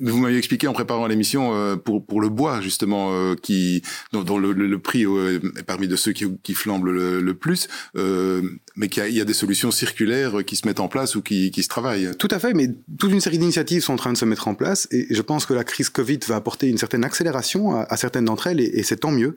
Vous 0.00 0.18
m'aviez 0.18 0.38
expliqué 0.38 0.66
en 0.66 0.72
préparant 0.72 1.06
l'émission 1.06 1.54
euh, 1.54 1.76
pour, 1.76 2.04
pour 2.04 2.20
le 2.20 2.28
bois 2.28 2.60
justement, 2.60 3.10
euh, 3.12 3.34
qui 3.40 3.82
dont, 4.12 4.24
dont 4.24 4.38
le, 4.38 4.52
le, 4.52 4.66
le, 4.66 4.78
prix 4.78 5.02
est 5.02 5.62
parmi 5.62 5.86
de 5.86 5.96
ceux 5.96 6.12
qui, 6.12 6.26
qui 6.42 6.54
flambent 6.54 6.86
le, 6.86 7.20
le 7.20 7.34
plus, 7.34 7.68
mais 7.94 8.88
qu'il 8.88 9.06
y, 9.06 9.14
y, 9.14 9.20
a 9.20 9.24
des 9.24 9.32
solutions 9.32 9.70
circulaires 9.70 10.44
qui 10.44 10.56
se 10.56 10.66
mettent 10.66 10.80
en 10.80 10.88
place 10.88 11.14
ou 11.16 11.22
qui, 11.22 11.50
qui 11.50 11.62
se 11.62 11.68
travaillent. 11.68 12.10
Tout 12.18 12.28
à 12.30 12.38
fait, 12.38 12.52
mais 12.52 12.68
toute 12.98 13.12
une 13.12 13.20
série 13.20 13.38
d'initiatives 13.38 13.82
sont 13.82 13.94
en 13.94 13.96
train 13.96 14.12
de 14.12 14.18
se 14.18 14.24
mettre 14.24 14.48
en 14.48 14.54
place 14.54 14.88
et 14.90 15.06
je 15.10 15.22
pense 15.22 15.46
que 15.46 15.54
la 15.54 15.64
crise 15.64 15.88
Covid 15.88 16.20
va 16.26 16.36
apporter 16.36 16.68
une 16.68 16.78
certaine 16.78 17.04
accélération 17.04 17.76
à, 17.76 17.82
à 17.82 17.96
certaines 17.96 18.26
d'entre 18.26 18.48
elles 18.48 18.60
et, 18.60 18.78
et 18.78 18.82
c'est 18.82 18.98
tant 18.98 19.12
mieux. 19.12 19.36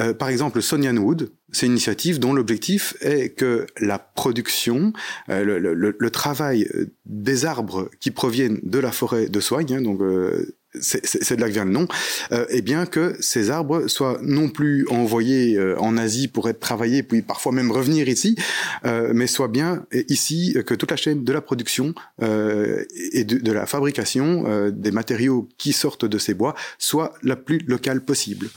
Euh, 0.00 0.14
par 0.14 0.28
exemple, 0.28 0.62
Sonian 0.62 0.96
Wood, 0.96 1.30
c'est 1.52 1.66
une 1.66 1.72
initiative 1.72 2.18
dont 2.18 2.34
l'objectif 2.34 2.96
est 3.00 3.30
que 3.30 3.66
la 3.80 3.98
production, 3.98 4.92
euh, 5.28 5.44
le, 5.44 5.58
le, 5.58 5.96
le, 5.98 6.10
travail 6.10 6.68
des 7.06 7.44
arbres 7.44 7.90
qui 8.00 8.10
proviennent 8.10 8.60
de 8.62 8.78
la 8.78 8.92
forêt 8.92 9.28
de 9.28 9.40
soigne, 9.40 9.74
hein, 9.74 9.80
donc 9.80 10.00
euh, 10.00 10.56
c'est 10.80 11.36
de 11.36 11.40
là 11.40 11.48
que 11.48 11.52
vient 11.52 11.64
le 11.64 11.70
nom, 11.70 11.88
euh, 12.32 12.46
et 12.50 12.62
bien 12.62 12.86
que 12.86 13.16
ces 13.20 13.50
arbres 13.50 13.86
soient 13.88 14.18
non 14.22 14.48
plus 14.48 14.86
envoyés 14.88 15.56
euh, 15.56 15.78
en 15.78 15.96
Asie 15.96 16.28
pour 16.28 16.48
être 16.48 16.60
travaillés, 16.60 17.02
puis 17.02 17.22
parfois 17.22 17.52
même 17.52 17.70
revenir 17.70 18.08
ici, 18.08 18.36
euh, 18.84 19.12
mais 19.14 19.26
soient 19.26 19.48
bien 19.48 19.86
ici 20.08 20.56
que 20.66 20.74
toute 20.74 20.90
la 20.90 20.96
chaîne 20.96 21.24
de 21.24 21.32
la 21.32 21.40
production 21.40 21.94
euh, 22.22 22.84
et 23.12 23.24
de, 23.24 23.38
de, 23.38 23.52
la 23.52 23.66
fabrication 23.66 24.44
euh, 24.46 24.70
des 24.70 24.90
matériaux 24.90 25.48
qui 25.58 25.72
sortent 25.72 26.04
de 26.04 26.18
ces 26.18 26.34
bois 26.34 26.54
soit 26.78 27.14
la 27.22 27.36
plus 27.36 27.58
locale 27.66 28.04
possible 28.04 28.48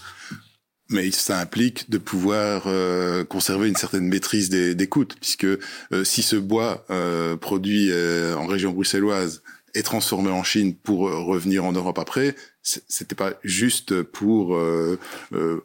mais 0.89 1.11
ça 1.11 1.39
implique 1.39 1.89
de 1.89 1.97
pouvoir 1.97 2.63
euh, 2.65 3.23
conserver 3.23 3.69
une 3.69 3.75
certaine 3.75 4.07
maîtrise 4.07 4.49
des, 4.49 4.75
des 4.75 4.87
coûts, 4.87 5.05
puisque 5.05 5.45
euh, 5.45 6.03
si 6.03 6.21
ce 6.21 6.35
bois 6.35 6.85
euh, 6.89 7.37
produit 7.37 7.89
euh, 7.91 8.35
en 8.35 8.47
région 8.47 8.71
bruxelloise 8.71 9.41
est 9.75 9.83
transformé 9.83 10.31
en 10.31 10.43
Chine 10.43 10.75
pour 10.75 11.07
euh, 11.07 11.19
revenir 11.19 11.63
en 11.63 11.71
Europe 11.71 11.99
après, 11.99 12.35
c'était 12.63 13.15
pas 13.15 13.33
juste 13.43 14.01
pour 14.01 14.55
euh, 14.55 14.97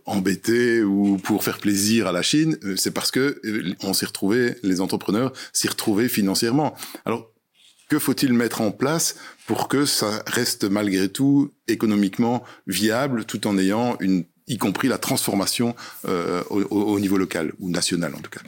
embêter 0.06 0.82
ou 0.82 1.16
pour 1.18 1.42
faire 1.42 1.58
plaisir 1.58 2.06
à 2.06 2.12
la 2.12 2.22
Chine, 2.22 2.58
c'est 2.76 2.92
parce 2.92 3.10
que 3.10 3.40
on 3.82 3.92
s'est 3.92 4.06
retrouvé, 4.06 4.56
les 4.62 4.80
entrepreneurs 4.80 5.32
s'y 5.52 5.68
retrouvaient 5.68 6.08
financièrement. 6.08 6.74
Alors 7.04 7.30
que 7.88 7.98
faut-il 7.98 8.32
mettre 8.32 8.60
en 8.62 8.70
place 8.70 9.16
pour 9.46 9.68
que 9.68 9.84
ça 9.84 10.22
reste 10.26 10.64
malgré 10.64 11.08
tout 11.08 11.52
économiquement 11.68 12.42
viable 12.66 13.24
tout 13.26 13.46
en 13.46 13.58
ayant 13.58 13.96
une 14.00 14.24
y 14.46 14.58
compris 14.58 14.88
la 14.88 14.98
transformation 14.98 15.74
euh, 16.06 16.42
au, 16.50 16.62
au, 16.62 17.00
niveau 17.00 17.16
local 17.16 17.52
ou 17.60 17.70
national 17.70 18.14
en 18.14 18.20
tout 18.20 18.30
cas. 18.30 18.40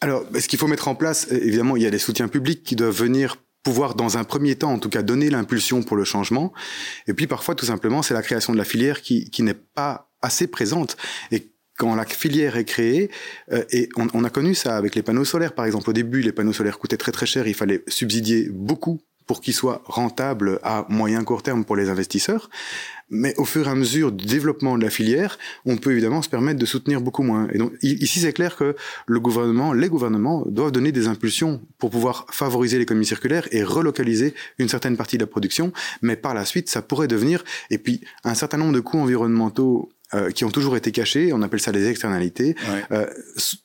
Alors, 0.00 0.24
ce 0.38 0.46
qu'il 0.46 0.58
faut 0.58 0.66
mettre 0.66 0.88
en 0.88 0.94
place, 0.94 1.26
évidemment, 1.30 1.76
il 1.76 1.82
y 1.82 1.86
a 1.86 1.90
des 1.90 1.98
soutiens 1.98 2.28
publics 2.28 2.62
qui 2.62 2.76
doivent 2.76 2.94
venir 2.94 3.36
pouvoir, 3.62 3.94
dans 3.94 4.18
un 4.18 4.24
premier 4.24 4.54
temps, 4.54 4.72
en 4.72 4.78
tout 4.78 4.90
cas, 4.90 5.02
donner 5.02 5.30
l'impulsion 5.30 5.82
pour 5.82 5.96
le 5.96 6.04
changement. 6.04 6.52
Et 7.08 7.14
puis, 7.14 7.26
parfois, 7.26 7.54
tout 7.54 7.66
simplement, 7.66 8.02
c'est 8.02 8.14
la 8.14 8.22
création 8.22 8.52
de 8.52 8.58
la 8.58 8.64
filière 8.64 9.00
qui, 9.02 9.30
qui 9.30 9.42
n'est 9.42 9.54
pas 9.54 10.12
assez 10.22 10.46
présente. 10.46 10.96
Et 11.32 11.50
quand 11.76 11.94
la 11.94 12.04
filière 12.04 12.56
est 12.56 12.64
créée, 12.64 13.10
euh, 13.52 13.64
et 13.70 13.88
on, 13.96 14.06
on, 14.14 14.22
a 14.22 14.30
connu 14.30 14.54
ça 14.54 14.76
avec 14.76 14.94
les 14.94 15.02
panneaux 15.02 15.24
solaires, 15.24 15.54
par 15.54 15.64
exemple. 15.64 15.90
Au 15.90 15.92
début, 15.92 16.20
les 16.20 16.32
panneaux 16.32 16.52
solaires 16.52 16.78
coûtaient 16.78 16.96
très 16.96 17.12
très 17.12 17.26
cher, 17.26 17.48
il 17.48 17.54
fallait 17.54 17.82
subsidier 17.88 18.48
beaucoup 18.50 19.00
pour 19.26 19.40
qu'il 19.40 19.54
soit 19.54 19.82
rentable 19.84 20.60
à 20.62 20.86
moyen 20.88 21.24
court 21.24 21.42
terme 21.42 21.64
pour 21.64 21.76
les 21.76 21.88
investisseurs. 21.90 22.48
Mais 23.08 23.34
au 23.36 23.44
fur 23.44 23.68
et 23.68 23.70
à 23.70 23.74
mesure 23.74 24.10
du 24.10 24.26
développement 24.26 24.76
de 24.76 24.82
la 24.82 24.90
filière, 24.90 25.38
on 25.64 25.76
peut 25.76 25.92
évidemment 25.92 26.22
se 26.22 26.28
permettre 26.28 26.58
de 26.58 26.66
soutenir 26.66 27.00
beaucoup 27.00 27.22
moins. 27.22 27.46
Et 27.52 27.58
donc 27.58 27.72
ici, 27.82 28.20
c'est 28.20 28.32
clair 28.32 28.56
que 28.56 28.74
le 29.06 29.20
gouvernement, 29.20 29.72
les 29.72 29.88
gouvernements 29.88 30.44
doivent 30.46 30.72
donner 30.72 30.90
des 30.90 31.06
impulsions 31.06 31.60
pour 31.78 31.90
pouvoir 31.90 32.26
favoriser 32.30 32.78
l'économie 32.78 33.06
circulaire 33.06 33.46
et 33.52 33.62
relocaliser 33.62 34.34
une 34.58 34.68
certaine 34.68 34.96
partie 34.96 35.18
de 35.18 35.22
la 35.22 35.28
production. 35.28 35.72
Mais 36.02 36.16
par 36.16 36.34
la 36.34 36.44
suite, 36.44 36.68
ça 36.68 36.82
pourrait 36.82 37.06
devenir, 37.06 37.44
et 37.70 37.78
puis 37.78 38.00
un 38.24 38.34
certain 38.34 38.56
nombre 38.56 38.72
de 38.72 38.80
coûts 38.80 38.98
environnementaux 38.98 39.88
euh, 40.14 40.30
qui 40.30 40.44
ont 40.44 40.50
toujours 40.50 40.76
été 40.76 40.92
cachés, 40.92 41.32
on 41.32 41.42
appelle 41.42 41.58
ça 41.58 41.72
les 41.72 41.88
externalités, 41.88 42.54
euh, 42.92 43.06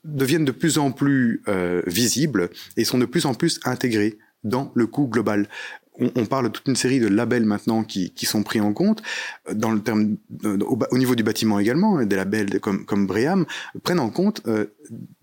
deviennent 0.04 0.46
de 0.46 0.52
plus 0.52 0.80
en 0.80 0.92
plus 0.92 1.44
euh, 1.48 1.84
visibles 1.86 2.50
et 2.78 2.84
sont 2.84 2.98
de 2.98 3.06
plus 3.06 3.28
en 3.28 3.36
plus 3.36 3.60
intégrés 3.64 4.18
dans 4.44 4.72
le 4.76 4.88
coût 4.88 5.08
global 5.08 5.48
on, 6.16 6.26
parle 6.26 6.46
de 6.46 6.50
toute 6.50 6.68
une 6.68 6.76
série 6.76 7.00
de 7.00 7.08
labels 7.08 7.46
maintenant 7.46 7.84
qui, 7.84 8.12
sont 8.26 8.44
pris 8.44 8.62
en 8.62 8.74
compte. 8.74 9.02
Euh, 9.50 9.54
dans 9.54 9.72
le 9.72 9.82
terme 9.82 10.18
au, 10.92 10.98
niveau 10.98 11.16
du 11.16 11.24
bâtiment 11.24 11.60
également 11.60 11.98
hein, 11.98 12.06
des 12.06 12.16
labels 12.16 12.60
comme 12.60 12.86
comme 12.86 13.08
Bream 13.08 13.46
prennent 13.84 14.00
en 14.00 14.10
compte 14.10 14.42
euh, 14.48 14.66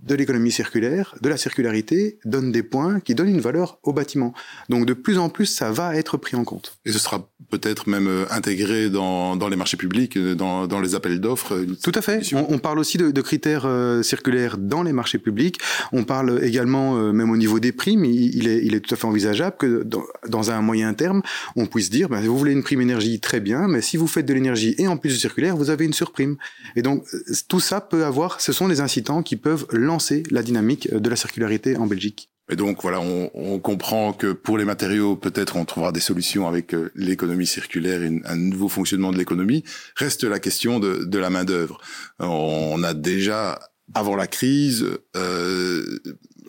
de 0.00 0.14
l'économie 0.14 0.52
circulaire 0.52 1.14
de 1.20 1.28
la 1.28 1.36
circularité 1.36 2.18
donnent 2.24 2.52
des 2.52 2.62
points 2.62 3.00
qui 3.00 3.14
donnent 3.14 3.28
une 3.28 3.40
valeur 3.40 3.78
au 3.82 3.92
bâtiment. 3.92 4.32
Donc 4.68 4.86
de 4.86 4.94
plus 4.94 5.18
en 5.18 5.28
plus 5.28 5.46
ça 5.46 5.70
va 5.70 5.96
être 5.96 6.16
pris 6.16 6.36
en 6.36 6.44
compte. 6.44 6.78
Et 6.84 6.92
ce 6.92 6.98
sera 6.98 7.28
peut-être 7.50 7.88
même 7.88 8.06
euh, 8.06 8.24
intégré 8.30 8.90
dans, 8.90 9.36
dans 9.36 9.48
les 9.48 9.56
marchés 9.56 9.76
publics 9.76 10.18
dans, 10.18 10.66
dans 10.66 10.80
les 10.80 10.94
appels 10.94 11.20
d'offres 11.20 11.58
tout 11.82 11.92
à 11.94 12.02
fait. 12.02 12.22
on, 12.34 12.58
parle 12.58 12.78
aussi 12.78 12.98
de, 12.98 13.10
de 13.10 13.20
critères 13.22 13.68
circulaires 14.02 14.58
dans 14.58 14.82
les 14.82 14.92
marchés 14.92 15.18
publics. 15.18 15.58
On 15.92 16.04
parle 16.04 16.40
également 16.42 16.96
même 17.12 17.30
au 17.30 17.36
niveau 17.36 17.60
des 17.60 17.72
primes. 17.72 18.04
Il, 18.04 18.48
est 18.48 18.64
il 18.64 18.74
est 18.74 18.80
tout 18.80 18.94
à 18.94 18.96
fait 18.96 19.06
envisageable 19.06 19.56
que 19.58 19.82
dans, 19.82 20.02
dans 20.28 20.50
un 20.50 20.60
moyen 20.68 20.92
terme, 20.94 21.22
on 21.56 21.66
puisse 21.66 21.88
dire, 21.88 22.08
ben, 22.08 22.20
vous 22.20 22.38
voulez 22.38 22.52
une 22.52 22.62
prime 22.62 22.82
énergie, 22.82 23.20
très 23.20 23.40
bien, 23.40 23.66
mais 23.68 23.80
si 23.80 23.96
vous 23.96 24.06
faites 24.06 24.26
de 24.26 24.34
l'énergie 24.34 24.74
et 24.78 24.86
en 24.86 24.96
plus 24.98 25.10
du 25.14 25.18
circulaire, 25.18 25.56
vous 25.56 25.70
avez 25.70 25.84
une 25.86 25.94
surprime. 25.94 26.36
Et 26.76 26.82
donc, 26.82 27.04
euh, 27.14 27.34
tout 27.48 27.60
ça 27.60 27.80
peut 27.80 28.04
avoir, 28.04 28.40
ce 28.40 28.52
sont 28.52 28.68
des 28.68 28.80
incitants 28.80 29.22
qui 29.22 29.36
peuvent 29.36 29.66
lancer 29.72 30.22
la 30.30 30.42
dynamique 30.42 30.92
de 30.94 31.08
la 31.08 31.16
circularité 31.16 31.76
en 31.76 31.86
Belgique. 31.86 32.30
Et 32.50 32.56
donc 32.56 32.80
voilà, 32.82 33.00
on, 33.00 33.58
comprend 33.58 34.14
que 34.14 34.32
pour 34.32 34.56
les 34.56 34.64
matériaux, 34.64 35.16
peut-être 35.16 35.56
on 35.56 35.64
trouvera 35.66 35.92
des 35.92 36.00
solutions 36.00 36.48
avec 36.48 36.74
euh, 36.74 36.90
l'économie 36.94 37.46
circulaire 37.46 38.02
et 38.02 38.22
un 38.24 38.36
nouveau 38.36 38.68
fonctionnement 38.68 39.12
de 39.12 39.18
l'économie. 39.18 39.64
Reste 39.96 40.24
la 40.24 40.38
question 40.38 40.80
de, 40.80 41.18
la 41.18 41.28
main 41.28 41.44
d'œuvre. 41.44 41.78
On 42.20 42.82
a 42.82 42.94
déjà 42.94 43.58
avant 43.94 44.16
la 44.16 44.26
crise, 44.26 44.86
euh, 45.16 45.98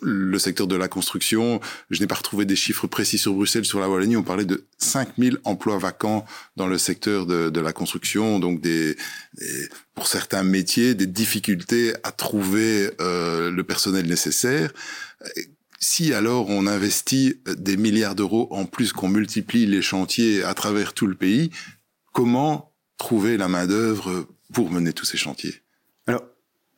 le 0.02 0.38
secteur 0.38 0.66
de 0.66 0.76
la 0.76 0.88
construction, 0.88 1.60
je 1.90 2.00
n'ai 2.00 2.06
pas 2.06 2.14
retrouvé 2.14 2.44
des 2.44 2.56
chiffres 2.56 2.86
précis 2.86 3.18
sur 3.18 3.34
Bruxelles, 3.34 3.64
sur 3.64 3.80
la 3.80 3.88
Wallonie, 3.88 4.16
on 4.16 4.22
parlait 4.22 4.44
de 4.44 4.64
5000 4.78 5.38
emplois 5.44 5.78
vacants 5.78 6.24
dans 6.56 6.66
le 6.66 6.78
secteur 6.78 7.26
de, 7.26 7.60
la 7.60 7.72
construction, 7.72 8.38
donc 8.38 8.60
des, 8.60 8.96
pour 9.94 10.06
certains 10.06 10.42
métiers, 10.42 10.94
des 10.94 11.06
difficultés 11.06 11.94
à 12.02 12.12
trouver 12.12 12.90
euh, 13.00 13.50
le 13.50 13.64
personnel 13.64 14.06
nécessaire. 14.06 14.72
Si 15.78 16.12
alors 16.12 16.48
on 16.50 16.66
investit 16.66 17.40
des 17.46 17.76
milliards 17.76 18.14
d'euros 18.14 18.48
en 18.50 18.66
plus, 18.66 18.92
qu'on 18.92 19.08
multiplie 19.08 19.66
les 19.66 19.82
chantiers 19.82 20.42
à 20.42 20.54
travers 20.54 20.92
tout 20.92 21.06
le 21.06 21.14
pays, 21.14 21.50
comment 22.12 22.72
trouver 22.98 23.36
la 23.36 23.48
main 23.48 23.66
d'œuvre 23.66 24.26
pour 24.52 24.70
mener 24.70 24.92
tous 24.92 25.06
ces 25.06 25.16
chantiers? 25.16 25.62
Alors, 26.06 26.24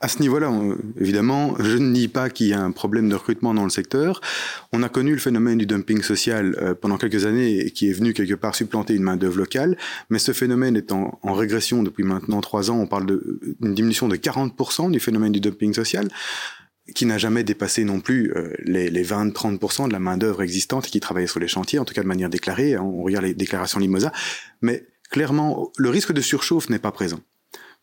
à 0.02 0.08
ce 0.08 0.20
niveau-là, 0.20 0.52
évidemment, 1.00 1.54
je 1.60 1.76
ne 1.78 1.90
nie 1.92 2.08
pas 2.08 2.28
qu'il 2.28 2.48
y 2.48 2.52
a 2.52 2.60
un 2.60 2.72
problème 2.72 3.08
de 3.08 3.14
recrutement 3.14 3.54
dans 3.54 3.62
le 3.62 3.70
secteur. 3.70 4.20
On 4.72 4.82
a 4.82 4.88
connu 4.88 5.12
le 5.12 5.18
phénomène 5.18 5.58
du 5.58 5.64
dumping 5.64 6.02
social 6.02 6.56
euh, 6.60 6.74
pendant 6.74 6.98
quelques 6.98 7.24
années 7.24 7.60
et 7.60 7.70
qui 7.70 7.88
est 7.88 7.92
venu 7.92 8.12
quelque 8.12 8.34
part 8.34 8.56
supplanter 8.56 8.94
une 8.94 9.04
main-d'œuvre 9.04 9.38
locale. 9.38 9.78
Mais 10.10 10.18
ce 10.18 10.32
phénomène 10.32 10.76
est 10.76 10.90
en, 10.90 11.20
régression 11.22 11.84
depuis 11.84 12.02
maintenant 12.02 12.40
trois 12.40 12.68
ans. 12.72 12.80
On 12.80 12.88
parle 12.88 13.20
d'une 13.60 13.74
diminution 13.74 14.08
de 14.08 14.16
40% 14.16 14.90
du 14.90 14.98
phénomène 14.98 15.30
du 15.30 15.40
dumping 15.40 15.72
social 15.72 16.08
qui 16.96 17.06
n'a 17.06 17.16
jamais 17.16 17.44
dépassé 17.44 17.84
non 17.84 18.00
plus 18.00 18.32
euh, 18.34 18.52
les, 18.64 18.90
les 18.90 19.04
20-30% 19.04 19.86
de 19.86 19.92
la 19.92 20.00
main-d'œuvre 20.00 20.42
existante 20.42 20.86
qui 20.86 20.98
travaillait 20.98 21.28
sur 21.28 21.38
les 21.38 21.46
chantiers, 21.46 21.78
en 21.78 21.84
tout 21.84 21.94
cas 21.94 22.02
de 22.02 22.08
manière 22.08 22.28
déclarée. 22.28 22.76
On 22.76 23.04
regarde 23.04 23.24
les 23.24 23.34
déclarations 23.34 23.78
Limosa. 23.78 24.10
Mais 24.62 24.84
clairement, 25.10 25.70
le 25.76 25.90
risque 25.90 26.12
de 26.12 26.20
surchauffe 26.20 26.70
n'est 26.70 26.80
pas 26.80 26.90
présent. 26.90 27.20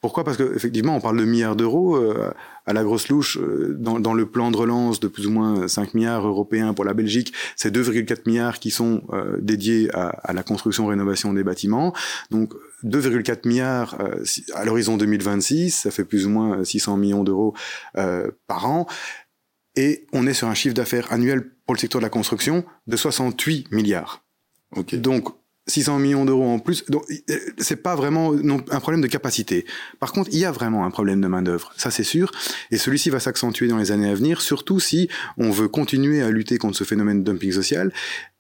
Pourquoi? 0.02 0.24
Parce 0.24 0.38
qu'effectivement, 0.38 0.96
on 0.96 1.02
parle 1.02 1.18
de 1.18 1.26
milliards 1.26 1.58
d'euros. 1.58 1.98
Euh, 1.98 2.32
à 2.66 2.74
la 2.74 2.84
grosse 2.84 3.10
louche, 3.10 3.38
euh, 3.38 3.76
dans, 3.78 4.00
dans, 4.00 4.14
le 4.14 4.26
plan 4.26 4.52
de 4.52 4.56
relance 4.56 5.00
de 5.00 5.08
plus 5.08 5.28
ou 5.28 5.32
moins 5.32 5.68
5 5.68 5.94
milliards 5.94 6.26
européens 6.26 6.74
pour 6.74 6.86
la 6.86 6.94
Belgique, 6.94 7.34
c'est 7.56 7.74
2,4 7.74 8.22
milliards 8.28 8.60
qui 8.60 8.72
sont 8.72 9.04
euh, 9.12 9.38
dédiés 9.42 9.90
à, 9.94 10.08
à, 10.08 10.34
la 10.34 10.44
construction-rénovation 10.44 11.34
des 11.34 11.44
bâtiments. 11.44 11.94
Donc 12.32 12.54
2,4 12.86 13.48
milliards 13.48 13.98
à 14.54 14.66
l'horizon 14.66 14.96
2026, 14.96 15.72
ça 15.72 15.92
fait 15.92 16.06
plus 16.06 16.26
ou 16.28 16.30
moins 16.30 16.64
600 16.64 16.96
millions 16.96 17.24
d'euros 17.24 17.54
par 17.94 18.70
an. 18.70 18.88
Et 19.76 20.06
on 20.14 20.26
est 20.28 20.34
sur 20.34 20.48
un 20.48 20.54
chiffre 20.54 20.76
d'affaires 20.76 21.12
annuel 21.12 21.52
pour 21.66 21.76
le 21.76 21.80
secteur 21.80 22.00
de 22.00 22.06
la 22.06 22.10
construction 22.10 22.64
de 22.88 22.96
68 22.96 23.72
milliards. 23.72 24.24
Okay. 24.76 24.98
Donc 24.98 25.39
600 25.70 26.00
millions 26.00 26.26
d'euros 26.26 26.50
en 26.50 26.60
plus. 26.60 26.84
Donc, 26.90 27.04
euh, 27.30 27.38
c'est 27.58 27.78
pas 27.78 27.96
vraiment 27.96 28.34
un 28.34 28.80
problème 28.80 29.02
de 29.02 29.08
capacité. 29.08 29.66
Par 30.00 30.12
contre, 30.12 30.30
il 30.34 30.40
y 30.40 30.46
a 30.46 30.52
vraiment 30.52 30.86
un 30.86 30.92
problème 30.92 31.22
de 31.22 31.28
main-d'œuvre. 31.28 31.72
Ça, 31.78 31.92
c'est 31.92 32.04
sûr. 32.04 32.32
Et 32.72 32.78
celui-ci 32.78 33.10
va 33.10 33.20
s'accentuer 33.20 33.68
dans 33.68 33.78
les 33.78 33.92
années 33.92 34.10
à 34.10 34.16
venir, 34.16 34.42
surtout 34.42 34.80
si 34.80 35.10
on 35.38 35.52
veut 35.52 35.68
continuer 35.68 36.22
à 36.22 36.30
lutter 36.30 36.58
contre 36.58 36.78
ce 36.78 36.84
phénomène 36.84 37.24
de 37.24 37.32
dumping 37.32 37.52
social. 37.52 37.94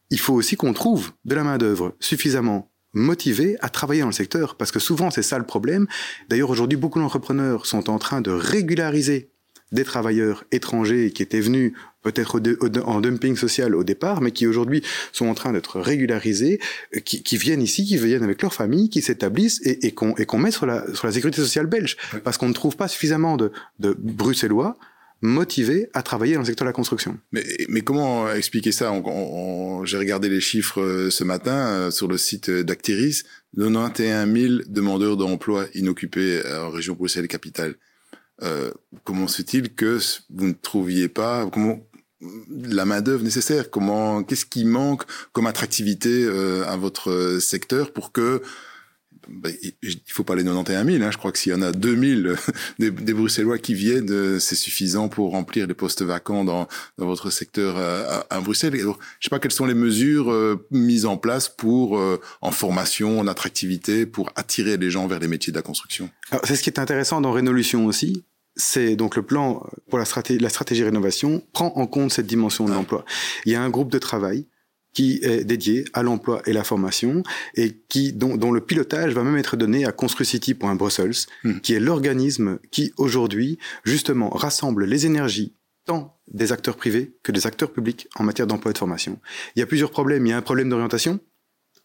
Il 0.10 0.20
faut 0.20 0.34
aussi 0.34 0.56
qu'on 0.56 0.74
trouve 0.74 1.12
de 1.26 1.36
la 1.36 1.44
main-d'œuvre 1.44 1.96
suffisamment 2.00 2.72
motivée 2.94 3.56
à 3.62 3.70
travailler 3.70 4.02
dans 4.02 4.08
le 4.08 4.14
secteur, 4.14 4.56
parce 4.56 4.72
que 4.72 4.80
souvent 4.80 5.12
c'est 5.12 5.22
ça 5.22 5.38
le 5.38 5.46
problème. 5.46 5.88
D'ailleurs, 6.28 6.50
aujourd'hui, 6.50 6.78
beaucoup 6.78 7.00
d'entrepreneurs 7.00 7.68
sont 7.68 7.90
en 7.90 8.00
train 8.00 8.22
de 8.22 8.32
régulariser 8.32 9.32
des 9.72 9.84
travailleurs 9.84 10.44
étrangers 10.52 11.12
qui 11.12 11.22
étaient 11.22 11.42
venus 11.42 11.74
peut-être 12.02 12.42
en 12.86 13.02
dumping 13.02 13.36
social 13.36 13.76
au 13.76 13.84
départ, 13.84 14.22
mais 14.22 14.32
qui 14.32 14.48
aujourd'hui 14.48 14.84
sont 15.12 15.28
en 15.28 15.34
train 15.34 15.52
d'être 15.52 15.80
régularisés, 15.80 16.60
euh, 16.96 17.00
qui, 17.00 17.24
qui, 17.24 17.38
viennent 17.38 17.62
ici, 17.62 17.86
qui 17.86 17.98
viennent 17.98 18.24
avec 18.24 18.42
leur 18.42 18.54
famille, 18.54 18.90
qui 18.90 19.02
s'établissent 19.02 19.62
et, 19.66 19.88
et 19.88 19.92
qu'on 19.92 20.38
met 20.38 20.52
sur 20.52 20.66
la, 20.66 20.86
sur 20.96 21.08
la 21.08 21.14
sécurité 21.14 21.42
sociale 21.42 21.68
belge, 21.68 21.98
parce 22.24 22.38
qu'on 22.38 22.48
ne 22.48 22.54
trouve 22.54 22.78
pas 22.78 22.88
suffisamment 22.88 23.38
de, 23.38 23.52
de 23.80 23.96
Bruxellois 23.98 24.78
motivés 25.22 25.90
à 25.94 26.02
travailler 26.02 26.36
dans 26.36 26.40
le 26.40 26.46
secteur 26.46 26.66
de 26.66 26.70
la 26.70 26.74
construction. 26.74 27.18
Mais, 27.34 27.44
mais 27.68 27.82
comment 27.82 28.32
expliquer 28.32 28.72
ça? 28.72 28.94
J'ai 29.84 29.98
regardé 29.98 30.30
les 30.30 30.40
chiffres 30.40 30.82
euh, 30.82 31.10
ce 31.10 31.26
matin 31.26 31.68
euh, 31.68 31.92
sur 31.92 32.08
le 32.08 32.18
site 32.18 32.50
d'Actiris, 32.50 33.24
91 33.58 34.34
000 34.34 34.54
demandeurs 34.68 35.18
d'emploi 35.18 35.66
inoccupés 35.74 36.42
en 36.46 36.70
région 36.70 36.94
Bruxelles-Capitale. 36.94 37.76
Euh, 38.43 38.72
comment 39.03 39.27
se 39.27 39.38
fait-il 39.38 39.74
que 39.74 40.00
vous 40.29 40.48
ne 40.48 40.53
trouviez 40.53 41.10
pas 41.10 41.50
la 42.50 42.86
main 42.86 43.01
d'œuvre 43.01 43.24
nécessaire? 43.24 43.69
Comment 43.69 44.24
qu'est-ce 44.24 44.46
qui 44.46 44.65
manque 44.65 45.03
comme 45.34 45.48
attractivité 45.48 46.24
euh, 46.24 46.65
à 46.67 46.77
votre 46.77 47.39
secteur 47.39 47.91
pour 47.91 48.12
que 48.12 48.41
ben, 49.27 49.53
il 49.84 50.00
faut 50.08 50.24
pas 50.24 50.36
les 50.36 50.43
91 50.43 50.91
000. 50.91 51.03
Hein, 51.03 51.12
je 51.12 51.17
crois 51.17 51.31
que 51.31 51.38
s'il 51.38 51.51
y 51.51 51.55
en 51.55 51.62
a 51.62 51.72
2000 51.72 52.36
des, 52.79 52.89
des 52.89 53.13
Bruxellois 53.13 53.60
qui 53.60 53.75
viennent, 53.75 54.10
euh, 54.10 54.39
c'est 54.39 54.55
suffisant 54.55 55.08
pour 55.08 55.31
remplir 55.31 55.67
les 55.67 55.75
postes 55.75 56.01
vacants 56.01 56.43
dans, 56.43 56.67
votre 56.98 57.29
secteur 57.29 57.77
à, 57.77 58.25
à, 58.34 58.41
Bruxelles. 58.41 58.75
Et 58.75 58.81
alors, 58.81 58.98
je 59.19 59.27
sais 59.27 59.29
pas 59.29 59.38
quelles 59.38 59.51
sont 59.51 59.67
les 59.67 59.75
mesures 59.75 60.34
mises 60.72 61.05
en 61.05 61.17
place 61.17 61.48
pour 61.48 62.01
en 62.41 62.51
formation, 62.51 63.19
en 63.19 63.27
attractivité, 63.27 64.08
pour 64.08 64.31
attirer 64.36 64.77
les 64.77 64.89
gens 64.89 65.05
vers 65.05 65.19
les 65.19 65.27
métiers 65.27 65.51
de 65.51 65.58
la 65.58 65.63
construction. 65.63 66.10
C'est 66.43 66.55
ce 66.55 66.63
qui 66.63 66.69
est 66.69 66.79
intéressant 66.79 67.22
dans 67.22 67.31
Rénolution 67.31 67.86
aussi, 67.86 68.24
c'est 68.60 68.96
donc 68.96 69.16
le 69.16 69.24
plan 69.24 69.66
pour 69.89 69.98
la 69.98 70.06
stratégie, 70.06 70.39
la 70.39 70.50
stratégie 70.50 70.84
rénovation 70.84 71.42
prend 71.54 71.74
en 71.75 71.88
compte 71.88 72.12
cette 72.12 72.28
dimension 72.28 72.66
de 72.66 72.74
l'emploi. 72.74 73.06
Il 73.46 73.51
y 73.51 73.56
a 73.56 73.62
un 73.62 73.70
groupe 73.70 73.92
de 73.92 73.98
travail 73.98 74.46
qui 74.94 75.20
est 75.24 75.46
dédié 75.46 75.86
à 75.94 76.04
l'emploi 76.04 76.42
et 76.46 76.54
la 76.54 76.63
formation 76.63 77.24
et 77.56 77.84
qui 77.89 78.12
dont, 78.12 78.38
dont, 78.38 78.51
le 78.51 78.62
pilotage 78.62 79.13
va 79.13 79.24
même 79.24 79.38
être 79.38 79.56
donné 79.56 79.86
à 79.86 79.92
ConstruCity.Brussels, 79.92 81.28
hmm. 81.44 81.60
qui 81.60 81.74
est 81.74 81.80
l'organisme 81.80 82.60
qui 82.72 82.92
aujourd'hui 82.98 83.60
justement 83.84 84.30
rassemble 84.30 84.86
les 84.86 85.06
énergies 85.06 85.56
tant 85.86 86.20
des 86.28 86.51
acteurs 86.51 86.75
privés 86.75 87.16
que 87.24 87.32
des 87.32 87.48
acteurs 87.48 87.72
publics 87.72 88.08
en 88.16 88.24
matière 88.24 88.48
d'emploi 88.48 88.72
et 88.72 88.74
de 88.74 88.78
formation. 88.78 89.20
Il 89.56 89.60
y 89.60 89.63
a 89.63 89.66
plusieurs 89.66 89.92
problèmes. 89.92 90.25
Il 90.25 90.30
y 90.30 90.34
a 90.34 90.38
un 90.38 90.42
problème 90.42 90.70
d'orientation 90.70 91.20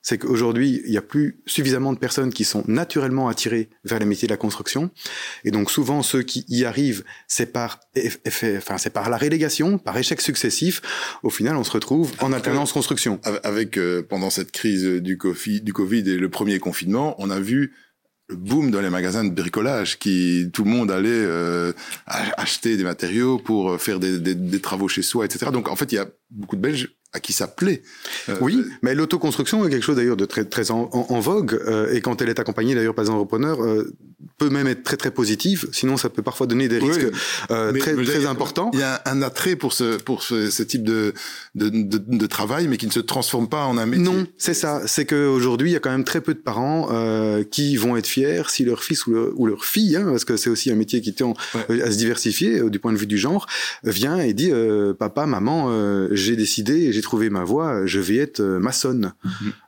c'est 0.04 0.18
qu'aujourd'hui, 0.18 0.82
il 0.84 0.90
n'y 0.90 0.98
a 0.98 1.02
plus 1.02 1.40
suffisamment 1.46 1.94
de 1.94 1.98
personnes 1.98 2.30
qui 2.30 2.44
sont 2.44 2.62
naturellement 2.68 3.28
attirées 3.28 3.70
vers 3.84 3.98
les 3.98 4.04
métiers 4.04 4.28
de 4.28 4.32
la 4.32 4.36
construction. 4.36 4.90
Et 5.44 5.50
donc 5.50 5.70
souvent, 5.70 6.02
ceux 6.02 6.22
qui 6.22 6.44
y 6.48 6.66
arrivent, 6.66 7.04
c'est 7.26 7.46
par, 7.46 7.80
enfin, 8.26 8.76
c'est 8.76 8.92
par 8.92 9.08
la 9.08 9.16
relégation, 9.16 9.78
par 9.78 9.96
échec 9.96 10.20
successif. 10.20 10.82
Au 11.22 11.30
final, 11.30 11.56
on 11.56 11.64
se 11.64 11.70
retrouve 11.70 12.12
en 12.20 12.34
alternance 12.34 12.74
construction. 12.74 13.18
Avec, 13.42 13.78
euh, 13.78 14.02
pendant 14.02 14.28
cette 14.28 14.52
crise 14.52 14.84
du 14.84 15.16
COVID, 15.16 15.62
du 15.62 15.72
COVID 15.72 16.10
et 16.10 16.18
le 16.18 16.28
premier 16.28 16.58
confinement, 16.58 17.14
on 17.18 17.30
a 17.30 17.40
vu 17.40 17.72
le 18.28 18.36
boom 18.36 18.70
dans 18.70 18.82
les 18.82 18.90
magasins 18.90 19.24
de 19.24 19.30
bricolage 19.30 19.98
qui 19.98 20.50
tout 20.52 20.64
le 20.64 20.70
monde 20.70 20.90
allait 20.90 21.08
euh, 21.08 21.72
acheter 22.06 22.76
des 22.76 22.84
matériaux 22.84 23.38
pour 23.38 23.80
faire 23.80 24.00
des, 24.00 24.18
des, 24.18 24.34
des, 24.34 24.60
travaux 24.60 24.88
chez 24.88 25.02
soi 25.02 25.26
etc 25.26 25.50
donc 25.52 25.68
en 25.68 25.76
fait 25.76 25.92
il 25.92 25.96
y 25.96 25.98
a 25.98 26.08
beaucoup 26.30 26.56
de 26.56 26.62
Belges 26.62 26.96
à 27.14 27.20
qui 27.20 27.32
ça 27.32 27.46
plaît. 27.46 27.82
oui, 28.40 28.62
mais 28.82 28.94
l'autoconstruction 28.94 29.66
est 29.66 29.70
quelque 29.70 29.84
chose 29.84 29.96
d'ailleurs 29.96 30.16
de 30.16 30.26
très 30.26 30.44
très 30.44 30.70
en, 30.70 31.20
vogue 31.20 31.60
et 31.92 32.00
quand 32.00 32.20
elle 32.20 32.28
est 32.28 32.38
accompagnée 32.38 32.74
d'ailleurs 32.74 32.94
par 32.94 33.08
un 33.08 33.08
entrepreneur 33.08 33.58
peut 34.38 34.50
même 34.50 34.66
être 34.66 34.82
très 34.82 34.96
très 34.96 35.10
positive. 35.10 35.68
Sinon, 35.72 35.96
ça 35.96 36.08
peut 36.08 36.22
parfois 36.22 36.46
donner 36.46 36.68
des 36.68 36.78
risques 36.78 37.10
très 37.48 37.94
très 37.94 38.26
importants. 38.26 38.70
Il 38.72 38.80
y 38.80 38.82
a 38.82 39.00
un 39.06 39.22
attrait 39.22 39.56
pour 39.56 39.72
ce 39.72 39.96
pour 39.96 40.22
ce, 40.22 40.50
ce 40.50 40.62
type 40.62 40.82
de 40.82 41.14
de, 41.54 41.68
de 41.68 41.98
de, 41.98 42.26
travail, 42.26 42.68
mais 42.68 42.76
qui 42.76 42.86
ne 42.86 42.92
se 42.92 43.00
transforme 43.00 43.48
pas 43.48 43.64
en 43.64 43.78
un 43.78 43.86
métier. 43.86 44.04
Non, 44.04 44.26
c'est 44.38 44.54
ça. 44.54 44.82
C'est 44.86 45.06
qu'aujourd'hui, 45.06 45.70
il 45.70 45.72
y 45.72 45.76
a 45.76 45.80
quand 45.80 45.90
même 45.90 46.04
très 46.04 46.20
peu 46.20 46.34
de 46.34 46.38
parents 46.38 46.88
qui 47.50 47.76
vont 47.76 47.96
être 47.96 48.06
fiers 48.06 48.42
si 48.48 48.64
leur 48.64 48.82
fils 48.82 49.06
ou, 49.06 49.16
ou 49.34 49.46
leur 49.46 49.64
fille, 49.64 49.96
hein, 49.96 50.06
parce 50.06 50.24
que 50.24 50.36
c'est 50.36 50.50
aussi 50.50 50.70
un 50.70 50.76
métier 50.76 51.00
qui 51.00 51.14
tend 51.14 51.34
à 51.68 51.90
se 51.90 51.96
diversifier 51.96 52.68
du 52.68 52.78
point 52.78 52.92
de 52.92 52.98
vue 52.98 53.06
du 53.06 53.18
genre, 53.18 53.46
vient 53.84 54.18
et 54.18 54.32
dit 54.32 54.50
papa, 54.98 55.26
maman, 55.26 56.08
j'ai 56.10 56.36
décidé, 56.36 56.92
j'ai 56.92 57.02
trouvé 57.04 57.30
ma 57.30 57.44
voie, 57.44 57.86
je 57.86 58.00
vais 58.00 58.16
être 58.16 58.42
maçonne. 58.42 59.14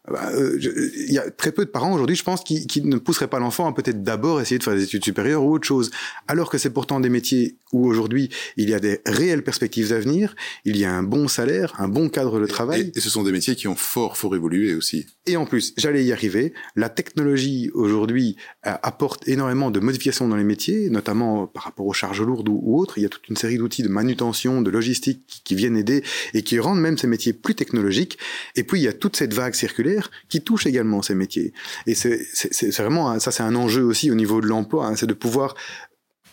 Mm-hmm. 0.09 0.13
Bah, 0.13 0.31
il 0.37 1.13
y 1.13 1.19
a 1.19 1.31
très 1.31 1.53
peu 1.53 1.65
de 1.65 1.71
parents 1.71 1.93
aujourd'hui, 1.93 2.17
je 2.17 2.25
pense, 2.25 2.43
qui, 2.43 2.67
qui 2.67 2.83
ne 2.83 2.97
pousseraient 2.97 3.29
pas 3.29 3.39
l'enfant 3.39 3.69
à 3.69 3.75
peut-être 3.75 4.03
d'abord 4.03 4.41
essayer 4.41 4.59
de 4.59 4.63
faire 4.63 4.75
des 4.75 4.85
études 4.85 5.05
supérieures 5.05 5.45
ou 5.45 5.53
autre 5.53 5.67
chose, 5.67 5.91
alors 6.29 6.51
que 6.51 6.59
c'est 6.59 6.71
pourtant 6.71 7.01
des 7.01 7.09
métiers 7.09 7.57
où 7.73 7.87
aujourd'hui 7.87 8.31
il 8.57 8.71
y 8.71 8.75
a 8.75 8.81
des 8.81 9.01
réelles 9.07 9.43
perspectives 9.43 9.91
d'avenir, 9.91 10.35
il 10.65 10.77
y 10.77 10.85
a 10.85 10.93
un 10.93 11.03
bon 11.03 11.29
salaire, 11.29 11.75
un 11.79 11.89
bon 11.89 12.09
cadre 12.09 12.41
de 12.41 12.47
travail. 12.47 12.93
Et, 12.95 13.01
ce 13.01 13.11
sont 13.11 13.23
des 13.23 13.33
métiers 13.33 13.57
qui 13.57 13.69
ont 13.69 13.77
fort, 13.77 14.17
fort 14.17 14.35
évolué 14.35 14.75
aussi. 14.75 15.07
Et 15.27 15.37
en 15.37 15.47
plus, 15.47 15.75
j'allais 15.77 16.05
y 16.05 16.13
arriver, 16.13 16.53
la 16.77 16.89
technologie 16.89 17.71
aujourd'hui 17.75 18.37
apporte 18.63 19.27
énormément 19.29 19.71
de 19.71 19.81
modifications 19.81 20.29
dans 20.29 20.37
les 20.37 20.45
métiers, 20.45 20.91
notamment 20.91 21.47
par 21.47 21.65
rapport 21.65 21.87
aux 21.87 21.93
charges 21.93 22.23
lourdes 22.23 22.49
ou, 22.49 22.79
autres. 22.79 22.99
Il 22.99 23.03
y 23.03 23.07
a 23.07 23.09
toute 23.09 23.29
une 23.29 23.37
série 23.37 23.59
d'outils 23.59 23.83
de 23.83 23.89
manutention, 23.89 24.63
de 24.63 24.71
logistique 24.71 25.43
qui 25.45 25.55
viennent 25.55 25.77
aider 25.77 26.03
et 26.35 26.43
qui 26.43 26.59
rendent 26.59 26.81
même 26.81 26.99
ces 26.99 27.07
métiers 27.07 27.33
plus 27.33 27.55
technologiques. 27.55 28.19
Et 28.55 28.63
puis 28.63 28.81
il 28.81 28.85
y 28.85 28.89
a 28.89 28.93
toute 28.93 29.17
cette 29.17 29.35
vague 29.35 29.55
circulaire 29.55 29.96
qui 30.29 30.43
touche 30.43 30.67
également 30.67 31.03
ces 31.03 31.15
métiers. 31.15 31.53
Et 31.87 31.95
c'est 31.95 32.71
vraiment, 32.79 33.19
ça 33.19 33.31
c'est 33.31 33.43
un 33.43 33.55
enjeu 33.55 33.83
aussi 33.83 34.11
au 34.11 34.15
niveau 34.15 34.41
de 34.41 34.47
l'emploi, 34.47 34.87
hein, 34.87 34.97
c'est 34.97 35.07
de 35.07 35.15
pouvoir 35.15 35.55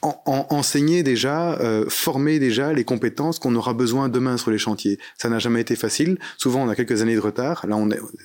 en, 0.04 0.48
enseigner 0.50 1.04
déjà, 1.04 1.54
euh, 1.60 1.86
former 1.88 2.40
déjà 2.40 2.74
les 2.74 2.84
compétences 2.84 3.40
qu'on 3.40 3.56
aura 3.56 3.74
besoin 3.74 4.10
demain 4.10 4.38
sur 4.38 4.52
les 4.52 4.58
chantiers. 4.58 5.00
Ça 5.18 5.30
n'a 5.30 5.40
jamais 5.40 5.62
été 5.62 5.76
facile. 5.76 6.18
Souvent, 6.38 6.64
on 6.64 6.70
a 6.70 6.76
quelques 6.76 7.02
années 7.02 7.16
de 7.16 7.22
retard. 7.22 7.66
Là, 7.68 7.78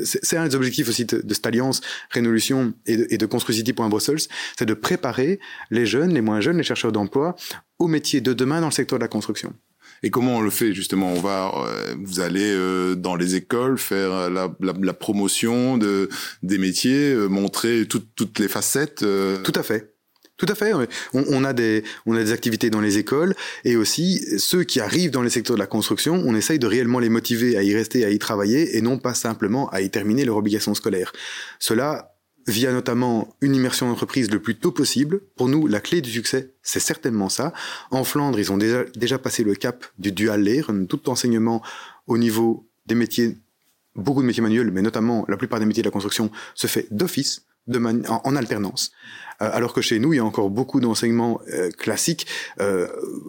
c'est 0.02 0.36
un 0.36 0.48
des 0.48 0.56
objectifs 0.56 0.88
aussi 0.88 1.04
de, 1.04 1.22
cette 1.32 1.46
alliance 1.46 1.80
Révolution 2.10 2.74
et 2.86 2.96
de, 2.96 3.16
de 3.16 3.88
Brussels, 3.88 4.28
c'est 4.58 4.66
de 4.66 4.74
préparer 4.74 5.38
les 5.70 5.86
jeunes, 5.86 6.12
les 6.12 6.20
moins 6.20 6.40
jeunes, 6.40 6.56
les 6.56 6.64
chercheurs 6.64 6.92
d'emploi 6.92 7.36
aux 7.78 7.88
métiers 7.88 8.20
de 8.20 8.32
demain 8.32 8.60
dans 8.60 8.66
le 8.66 8.72
secteur 8.72 8.98
de 8.98 9.04
la 9.04 9.08
construction. 9.08 9.54
Et 10.02 10.10
comment 10.10 10.36
on 10.36 10.40
le 10.40 10.50
fait 10.50 10.72
justement? 10.74 11.12
On 11.12 11.20
va, 11.20 11.52
euh, 11.56 11.94
vous 12.02 12.20
allez 12.20 12.52
euh, 12.52 12.94
dans 12.94 13.16
les 13.16 13.34
écoles 13.34 13.78
faire 13.78 14.30
la, 14.30 14.54
la, 14.60 14.74
la, 14.80 14.92
promotion 14.92 15.78
de 15.78 16.08
des 16.42 16.58
métiers, 16.58 17.12
euh, 17.12 17.28
montrer 17.28 17.86
toutes 17.86 18.38
les 18.38 18.48
facettes. 18.48 19.04
Tout 19.44 19.52
à 19.54 19.62
fait. 19.62 19.94
Tout 20.36 20.46
à 20.48 20.54
fait. 20.54 20.72
On, 20.72 21.24
on, 21.28 21.44
a 21.44 21.52
des, 21.52 21.82
on 22.06 22.16
a 22.16 22.22
des 22.22 22.30
activités 22.30 22.70
dans 22.70 22.80
les 22.80 22.96
écoles 22.96 23.34
et 23.64 23.74
aussi 23.74 24.24
ceux 24.38 24.62
qui 24.62 24.78
arrivent 24.78 25.10
dans 25.10 25.22
les 25.22 25.30
secteurs 25.30 25.56
de 25.56 25.60
la 25.60 25.66
construction, 25.66 26.14
on 26.14 26.34
essaye 26.36 26.60
de 26.60 26.66
réellement 26.68 27.00
les 27.00 27.08
motiver 27.08 27.56
à 27.56 27.64
y 27.64 27.74
rester, 27.74 28.04
à 28.04 28.10
y 28.10 28.20
travailler 28.20 28.76
et 28.76 28.80
non 28.80 28.98
pas 28.98 29.14
simplement 29.14 29.68
à 29.70 29.80
y 29.80 29.90
terminer 29.90 30.24
leur 30.24 30.36
obligation 30.36 30.74
scolaire. 30.74 31.12
Cela 31.58 32.17
via 32.48 32.72
notamment 32.72 33.34
une 33.40 33.54
immersion 33.54 33.88
d'entreprise 33.88 34.30
le 34.30 34.40
plus 34.40 34.56
tôt 34.56 34.72
possible. 34.72 35.20
Pour 35.36 35.48
nous, 35.48 35.66
la 35.66 35.80
clé 35.80 36.00
du 36.00 36.10
succès, 36.10 36.54
c'est 36.62 36.80
certainement 36.80 37.28
ça. 37.28 37.52
En 37.90 38.04
Flandre, 38.04 38.38
ils 38.38 38.50
ont 38.50 38.56
déjà, 38.56 38.84
déjà 38.96 39.18
passé 39.18 39.44
le 39.44 39.54
cap 39.54 39.84
du 39.98 40.12
dual 40.12 40.42
layer, 40.42 40.64
tout 40.88 41.08
enseignement 41.10 41.62
au 42.06 42.18
niveau 42.18 42.66
des 42.86 42.94
métiers, 42.94 43.36
beaucoup 43.94 44.22
de 44.22 44.26
métiers 44.26 44.42
manuels, 44.42 44.70
mais 44.70 44.82
notamment 44.82 45.24
la 45.28 45.36
plupart 45.36 45.60
des 45.60 45.66
métiers 45.66 45.82
de 45.82 45.88
la 45.88 45.92
construction 45.92 46.30
se 46.54 46.66
fait 46.66 46.86
d'office, 46.90 47.42
en, 47.72 48.20
en, 48.24 48.36
alternance. 48.36 48.92
Euh, 49.42 49.50
alors 49.52 49.74
que 49.74 49.82
chez 49.82 49.98
nous, 49.98 50.14
il 50.14 50.16
y 50.16 50.20
a 50.20 50.24
encore 50.24 50.50
beaucoup 50.50 50.80
d'enseignements 50.80 51.40
euh, 51.52 51.70
classiques, 51.70 52.26
euh, 52.60 52.88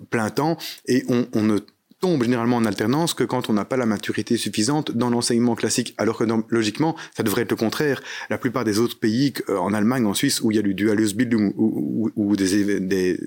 plein 0.10 0.30
temps, 0.30 0.58
et 0.86 1.04
on, 1.10 1.28
on 1.34 1.44
ne 1.44 1.60
tombe 2.00 2.24
généralement 2.24 2.58
en 2.58 2.66
alternance 2.66 3.14
que 3.14 3.24
quand 3.24 3.50
on 3.50 3.54
n'a 3.54 3.66
pas 3.66 3.78
la 3.78 3.86
maturité 3.86 4.38
suffisante 4.38 4.92
dans 4.92 5.10
l'enseignement 5.10 5.56
classique, 5.56 5.94
alors 5.98 6.18
que 6.18 6.24
logiquement, 6.50 6.96
ça 7.16 7.24
devrait 7.24 7.42
être 7.44 7.52
le 7.52 7.58
contraire. 7.58 8.02
La 8.30 8.38
plupart 8.38 8.64
des 8.64 8.80
autres 8.80 9.00
pays, 9.00 9.34
euh, 9.50 9.58
en 9.58 9.74
Allemagne, 9.74 10.06
en 10.06 10.14
Suisse, 10.14 10.42
où 10.42 10.52
il 10.52 10.56
y 10.56 10.60
a 10.60 10.62
du 10.62 10.74
Dualus-Bildung 10.74 11.54
ou, 11.58 12.12
ou, 12.16 12.36
des, 12.36 12.80
des, 12.80 13.20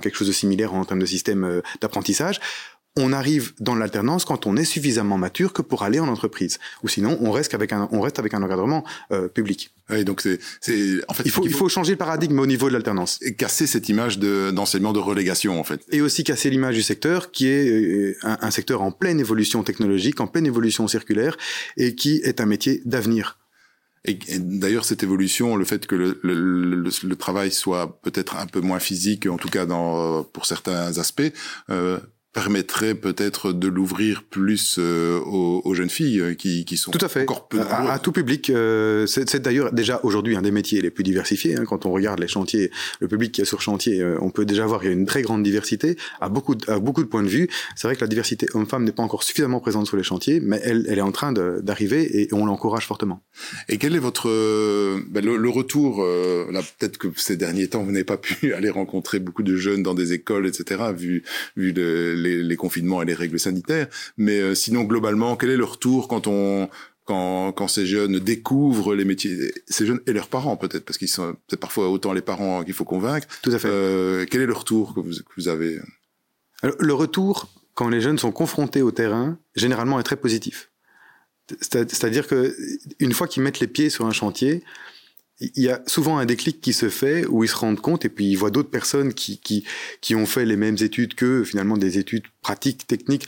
quelque 0.00 0.16
chose 0.16 0.28
de 0.28 0.32
similaire 0.32 0.74
en 0.74 0.84
termes 0.84 1.00
de 1.00 1.06
système 1.06 1.44
euh, 1.44 1.62
d'apprentissage, 1.80 2.40
on 2.96 3.12
arrive 3.12 3.52
dans 3.60 3.74
l'alternance 3.74 4.24
quand 4.24 4.46
on 4.46 4.56
est 4.56 4.64
suffisamment 4.64 5.18
mature 5.18 5.52
que 5.52 5.62
pour 5.62 5.82
aller 5.82 6.00
en 6.00 6.08
entreprise. 6.08 6.58
Ou 6.82 6.88
sinon, 6.88 7.18
on 7.20 7.30
reste 7.30 7.54
avec 7.54 7.72
un, 7.72 7.88
on 7.92 8.00
reste 8.00 8.18
avec 8.18 8.34
un 8.34 8.42
encadrement 8.42 8.84
euh, 9.12 9.28
public. 9.28 9.70
Oui, 9.90 10.04
donc 10.04 10.20
c'est, 10.20 10.40
c'est, 10.60 11.00
en 11.08 11.14
fait, 11.14 11.22
il 11.24 11.30
faut, 11.30 11.44
il 11.44 11.52
faut, 11.52 11.68
changer 11.68 11.92
le 11.92 11.98
paradigme 11.98 12.38
au 12.40 12.46
niveau 12.46 12.68
de 12.68 12.72
l'alternance. 12.72 13.18
Et 13.22 13.34
casser 13.34 13.66
cette 13.66 13.88
image 13.88 14.18
de, 14.18 14.50
d'enseignement 14.50 14.92
de 14.92 14.98
relégation, 14.98 15.60
en 15.60 15.64
fait. 15.64 15.82
Et 15.92 16.00
aussi 16.00 16.24
casser 16.24 16.50
l'image 16.50 16.74
du 16.74 16.82
secteur, 16.82 17.30
qui 17.30 17.48
est 17.48 17.68
euh, 17.68 18.16
un, 18.22 18.38
un 18.40 18.50
secteur 18.50 18.82
en 18.82 18.90
pleine 18.90 19.20
évolution 19.20 19.62
technologique, 19.62 20.20
en 20.20 20.26
pleine 20.26 20.46
évolution 20.46 20.88
circulaire, 20.88 21.36
et 21.76 21.94
qui 21.94 22.20
est 22.24 22.40
un 22.40 22.46
métier 22.46 22.82
d'avenir. 22.84 23.38
Et, 24.06 24.18
d'ailleurs, 24.38 24.84
cette 24.84 25.02
évolution, 25.02 25.56
le 25.56 25.64
fait 25.64 25.86
que 25.86 25.94
le, 25.94 26.20
le, 26.22 26.34
le, 26.34 26.90
le 27.02 27.16
travail 27.16 27.50
soit 27.50 28.00
peut-être 28.02 28.36
un 28.36 28.46
peu 28.46 28.60
moins 28.60 28.78
physique, 28.78 29.26
en 29.26 29.36
tout 29.36 29.48
cas 29.48 29.66
dans, 29.66 30.22
pour 30.22 30.46
certains 30.46 30.98
aspects, 30.98 31.32
euh, 31.70 31.98
permettrait 32.36 32.94
peut-être 32.94 33.52
de 33.52 33.66
l'ouvrir 33.66 34.22
plus 34.22 34.76
euh, 34.78 35.18
aux, 35.20 35.62
aux, 35.64 35.72
jeunes 35.72 35.88
filles 35.88 36.20
euh, 36.20 36.34
qui, 36.34 36.66
qui 36.66 36.76
sont 36.76 36.90
tout 36.90 37.02
à 37.02 37.08
fait. 37.08 37.22
encore 37.22 37.48
peu 37.48 37.62
à, 37.62 37.90
à, 37.90 37.98
tout 37.98 38.12
public. 38.12 38.50
Euh, 38.50 39.06
c'est 39.06 39.40
d'ailleurs 39.40 39.72
déjà 39.72 40.00
aujourd'hui 40.02 40.36
un 40.36 40.42
des 40.42 40.50
métiers 40.50 40.82
les 40.82 40.90
plus 40.90 41.02
diversifiés. 41.02 41.56
Hein, 41.56 41.64
quand 41.66 41.86
on 41.86 41.92
regarde 41.92 42.20
les 42.20 42.28
chantiers, 42.28 42.70
le 43.00 43.08
public 43.08 43.32
qui 43.32 43.40
est 43.40 43.46
sur 43.46 43.62
chantier, 43.62 44.04
on 44.20 44.28
peut 44.28 44.44
déjà 44.44 44.66
voir 44.66 44.80
qu'il 44.80 44.90
y 44.90 44.92
a 44.92 44.96
une 44.96 45.06
très 45.06 45.22
grande 45.22 45.42
diversité 45.42 45.96
à 46.20 46.28
beaucoup 46.28 46.54
de, 46.54 46.70
à 46.70 46.78
beaucoup 46.78 47.02
de 47.02 47.08
points 47.08 47.22
de 47.22 47.28
vue. 47.28 47.48
C'est 47.74 47.88
vrai 47.88 47.96
que 47.96 48.02
la 48.02 48.06
diversité 48.06 48.46
homme-femme 48.52 48.84
n'est 48.84 48.92
pas 48.92 49.02
encore 49.02 49.22
suffisamment 49.22 49.60
présente 49.60 49.86
sur 49.86 49.96
les 49.96 50.02
chantiers, 50.02 50.40
mais 50.40 50.60
elle, 50.62 50.84
elle 50.90 50.98
est 50.98 51.02
en 51.02 51.12
train 51.12 51.32
d'arriver 51.32 52.20
et 52.20 52.28
on 52.34 52.44
l'encourage 52.44 52.86
fortement. 52.86 53.22
Et 53.70 53.78
quel 53.78 53.96
est 53.96 54.00
votre 54.00 54.28
ben, 55.08 55.24
le, 55.24 55.38
le, 55.38 55.48
retour 55.48 56.04
Là, 56.04 56.60
peut-être 56.78 56.98
que 56.98 57.08
ces 57.16 57.38
derniers 57.38 57.68
temps, 57.68 57.82
vous 57.82 57.92
n'avez 57.92 58.04
pas 58.04 58.18
pu 58.18 58.52
aller 58.58 58.68
rencontrer 58.68 59.20
beaucoup 59.20 59.42
de 59.42 59.56
jeunes 59.56 59.82
dans 59.82 59.94
des 59.94 60.12
écoles, 60.12 60.46
etc. 60.46 60.82
Vu 60.94 61.24
vu 61.56 61.72
le, 61.72 62.25
les, 62.26 62.56
confinements 62.56 63.02
et 63.02 63.04
les 63.04 63.14
règles 63.14 63.38
sanitaires. 63.38 63.88
Mais 64.16 64.40
euh, 64.40 64.54
sinon, 64.54 64.84
globalement, 64.84 65.36
quel 65.36 65.50
est 65.50 65.56
le 65.56 65.64
retour 65.64 66.08
quand 66.08 66.26
on 66.26 66.68
quand, 67.04 67.52
quand 67.52 67.68
ces 67.68 67.86
jeunes 67.86 68.18
découvrent 68.18 68.96
les 68.96 69.04
métiers, 69.04 69.52
ces 69.68 69.86
jeunes 69.86 70.00
et 70.08 70.12
leurs 70.12 70.26
parents 70.26 70.56
peut-être, 70.56 70.84
parce 70.84 70.98
qu'ils 70.98 71.08
sont 71.08 71.36
c'est 71.48 71.60
parfois 71.60 71.88
autant 71.88 72.12
les 72.12 72.20
parents 72.20 72.64
qu'il 72.64 72.74
faut 72.74 72.84
convaincre. 72.84 73.28
Tout 73.42 73.52
à 73.52 73.58
fait. 73.60 73.68
Euh, 73.70 74.26
quel 74.28 74.40
est 74.40 74.46
le 74.46 74.52
retour 74.52 74.92
que 74.92 75.00
vous, 75.00 75.10
que 75.10 75.34
vous 75.36 75.46
avez? 75.46 75.78
Le 76.62 76.94
retour 76.94 77.48
quand 77.74 77.90
les 77.90 78.00
jeunes 78.00 78.18
sont 78.18 78.32
confrontés 78.32 78.82
au 78.82 78.90
terrain, 78.90 79.38
généralement 79.54 80.00
est 80.00 80.02
très 80.02 80.16
positif. 80.16 80.70
C'est-à-dire 81.60 82.26
que 82.26 82.56
une 82.98 83.12
fois 83.12 83.28
qu'ils 83.28 83.42
mettent 83.42 83.60
les 83.60 83.68
pieds 83.68 83.90
sur 83.90 84.06
un 84.06 84.12
chantier, 84.12 84.64
il 85.40 85.62
y 85.62 85.68
a 85.68 85.82
souvent 85.86 86.18
un 86.18 86.24
déclic 86.24 86.60
qui 86.60 86.72
se 86.72 86.88
fait 86.88 87.26
où 87.26 87.44
ils 87.44 87.48
se 87.48 87.56
rendent 87.56 87.80
compte 87.80 88.04
et 88.04 88.08
puis 88.08 88.30
ils 88.30 88.36
voient 88.36 88.50
d'autres 88.50 88.70
personnes 88.70 89.12
qui, 89.12 89.38
qui, 89.38 89.64
qui 90.00 90.14
ont 90.14 90.26
fait 90.26 90.46
les 90.46 90.56
mêmes 90.56 90.76
études 90.80 91.14
qu'eux, 91.14 91.44
finalement 91.44 91.76
des 91.76 91.98
études 91.98 92.24
pratiques, 92.40 92.86
techniques. 92.86 93.26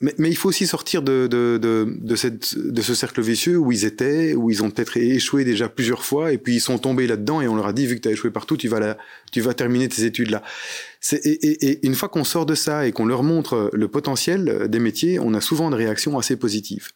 Mais, 0.00 0.14
mais 0.18 0.30
il 0.30 0.36
faut 0.36 0.48
aussi 0.48 0.68
sortir 0.68 1.02
de, 1.02 1.26
de, 1.26 1.58
de, 1.60 1.96
de, 2.00 2.14
cette, 2.14 2.56
de 2.56 2.80
ce 2.82 2.94
cercle 2.94 3.20
vicieux 3.20 3.58
où 3.58 3.72
ils 3.72 3.84
étaient, 3.84 4.34
où 4.34 4.48
ils 4.48 4.62
ont 4.62 4.70
peut-être 4.70 4.96
échoué 4.96 5.44
déjà 5.44 5.68
plusieurs 5.68 6.04
fois 6.04 6.32
et 6.32 6.38
puis 6.38 6.54
ils 6.54 6.60
sont 6.60 6.78
tombés 6.78 7.08
là-dedans 7.08 7.40
et 7.40 7.48
on 7.48 7.56
leur 7.56 7.66
a 7.66 7.72
dit, 7.72 7.86
vu 7.86 7.96
que 7.96 8.02
tu 8.02 8.08
as 8.08 8.12
échoué 8.12 8.30
partout, 8.30 8.56
tu 8.56 8.68
vas, 8.68 8.78
la, 8.78 8.96
tu 9.32 9.40
vas 9.40 9.54
terminer 9.54 9.88
tes 9.88 10.04
études 10.04 10.30
là. 10.30 10.44
Et, 11.10 11.16
et, 11.16 11.70
et 11.70 11.86
une 11.86 11.96
fois 11.96 12.08
qu'on 12.08 12.22
sort 12.22 12.46
de 12.46 12.54
ça 12.54 12.86
et 12.86 12.92
qu'on 12.92 13.06
leur 13.06 13.24
montre 13.24 13.70
le 13.72 13.88
potentiel 13.88 14.68
des 14.68 14.78
métiers, 14.78 15.18
on 15.18 15.34
a 15.34 15.40
souvent 15.40 15.70
des 15.70 15.76
réactions 15.76 16.16
assez 16.16 16.36
positives. 16.36 16.90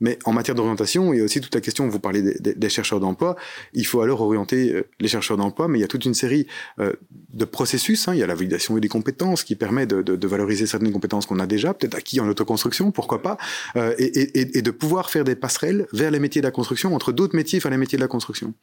Mais 0.00 0.18
en 0.24 0.32
matière 0.32 0.54
d'orientation, 0.54 1.12
il 1.12 1.18
y 1.18 1.20
a 1.20 1.24
aussi 1.24 1.40
toute 1.40 1.54
la 1.54 1.60
question, 1.60 1.88
vous 1.88 2.00
parlez 2.00 2.22
des, 2.22 2.54
des, 2.54 2.68
chercheurs 2.68 3.00
d'emploi, 3.00 3.36
il 3.74 3.86
faut 3.86 4.00
alors 4.00 4.20
orienter 4.20 4.72
euh, 4.72 4.82
les 4.98 5.08
chercheurs 5.08 5.36
d'emploi, 5.36 5.68
mais 5.68 5.78
il 5.78 5.82
y 5.82 5.84
a 5.84 5.88
toute 5.88 6.04
une 6.04 6.14
série 6.14 6.46
euh, 6.78 6.92
de 7.32 7.44
processus. 7.44 8.08
Hein. 8.08 8.14
Il 8.14 8.20
y 8.20 8.22
a 8.22 8.26
la 8.26 8.34
validation 8.34 8.76
des 8.78 8.88
compétences 8.88 9.44
qui 9.44 9.56
permet 9.56 9.86
de, 9.86 10.02
de, 10.02 10.16
de 10.16 10.26
valoriser 10.26 10.66
certaines 10.66 10.92
compétences 10.92 11.26
qu'on 11.26 11.38
a 11.38 11.46
déjà, 11.46 11.74
peut-être 11.74 11.94
acquis 11.94 12.20
en 12.20 12.28
autoconstruction, 12.28 12.90
pourquoi 12.92 13.22
pas, 13.22 13.36
euh, 13.76 13.94
et, 13.98 14.04
et, 14.04 14.58
et, 14.58 14.62
de 14.62 14.70
pouvoir 14.70 15.10
faire 15.10 15.24
des 15.24 15.36
passerelles 15.36 15.86
vers 15.92 16.10
les 16.10 16.18
métiers 16.18 16.40
de 16.40 16.46
la 16.46 16.52
construction, 16.52 16.94
entre 16.94 17.12
d'autres 17.12 17.36
métiers 17.36 17.58
vers 17.58 17.70
les 17.70 17.76
métiers 17.76 17.98
de 17.98 18.02
la 18.02 18.08
construction. 18.08 18.54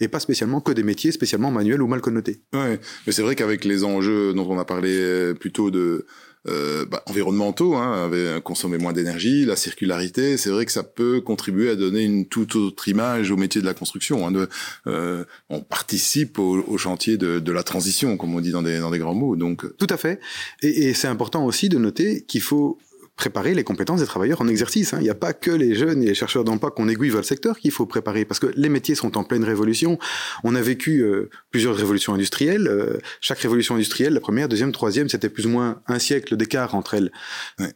Et 0.00 0.08
pas 0.08 0.20
spécialement 0.20 0.60
que 0.60 0.72
des 0.72 0.82
métiers 0.82 1.12
spécialement 1.12 1.50
manuels 1.50 1.82
ou 1.82 1.86
mal 1.86 2.00
connotés. 2.00 2.42
Ouais, 2.52 2.78
mais 3.06 3.12
c'est 3.12 3.22
vrai 3.22 3.34
qu'avec 3.34 3.64
les 3.64 3.84
enjeux 3.84 4.34
dont 4.34 4.46
on 4.48 4.58
a 4.58 4.64
parlé 4.64 4.90
euh, 4.92 5.34
plutôt 5.34 5.70
de 5.70 6.06
euh, 6.48 6.84
bah, 6.86 7.02
environnementaux, 7.06 7.76
hein, 7.76 8.10
consommer 8.42 8.78
moins 8.78 8.92
d'énergie, 8.92 9.44
la 9.44 9.56
circularité, 9.56 10.36
c'est 10.36 10.50
vrai 10.50 10.66
que 10.66 10.72
ça 10.72 10.82
peut 10.82 11.20
contribuer 11.20 11.70
à 11.70 11.76
donner 11.76 12.02
une 12.02 12.26
toute 12.26 12.56
autre 12.56 12.88
image 12.88 13.30
au 13.30 13.36
métier 13.36 13.60
de 13.60 13.66
la 13.66 13.74
construction. 13.74 14.26
Hein, 14.26 14.32
de, 14.32 14.48
euh, 14.86 15.24
on 15.50 15.60
participe 15.60 16.38
au, 16.38 16.64
au 16.66 16.78
chantier 16.78 17.16
de, 17.16 17.38
de, 17.38 17.52
la 17.52 17.62
transition, 17.62 18.16
comme 18.16 18.34
on 18.34 18.40
dit 18.40 18.50
dans 18.50 18.62
des, 18.62 18.80
dans 18.80 18.90
des 18.90 18.98
grands 18.98 19.14
mots. 19.14 19.36
Donc 19.36 19.64
tout 19.76 19.86
à 19.88 19.96
fait. 19.96 20.20
Et, 20.62 20.88
et 20.88 20.94
c'est 20.94 21.08
important 21.08 21.44
aussi 21.44 21.68
de 21.68 21.78
noter 21.78 22.22
qu'il 22.22 22.40
faut 22.40 22.78
préparer 23.16 23.54
les 23.54 23.62
compétences 23.62 24.00
des 24.00 24.06
travailleurs 24.06 24.40
en 24.40 24.48
exercice. 24.48 24.94
Hein. 24.94 24.98
Il 25.00 25.04
n'y 25.04 25.10
a 25.10 25.14
pas 25.14 25.32
que 25.32 25.50
les 25.50 25.74
jeunes 25.74 26.02
et 26.02 26.06
les 26.06 26.14
chercheurs 26.14 26.44
d'emploi 26.44 26.70
qu'on 26.70 26.88
aiguille 26.88 27.10
vers 27.10 27.20
le 27.20 27.26
secteur 27.26 27.58
qu'il 27.58 27.70
faut 27.70 27.86
préparer, 27.86 28.24
parce 28.24 28.40
que 28.40 28.46
les 28.56 28.68
métiers 28.68 28.94
sont 28.94 29.16
en 29.18 29.24
pleine 29.24 29.44
révolution. 29.44 29.98
On 30.44 30.54
a 30.54 30.60
vécu 30.60 31.00
euh, 31.00 31.28
plusieurs 31.50 31.76
révolutions 31.76 32.14
industrielles. 32.14 32.66
Euh, 32.68 32.98
chaque 33.20 33.38
révolution 33.38 33.74
industrielle, 33.74 34.14
la 34.14 34.20
première, 34.20 34.48
deuxième, 34.48 34.72
troisième, 34.72 35.08
c'était 35.08 35.28
plus 35.28 35.46
ou 35.46 35.50
moins 35.50 35.80
un 35.86 35.98
siècle 35.98 36.36
d'écart 36.36 36.74
entre 36.74 36.94
elles. 36.94 37.12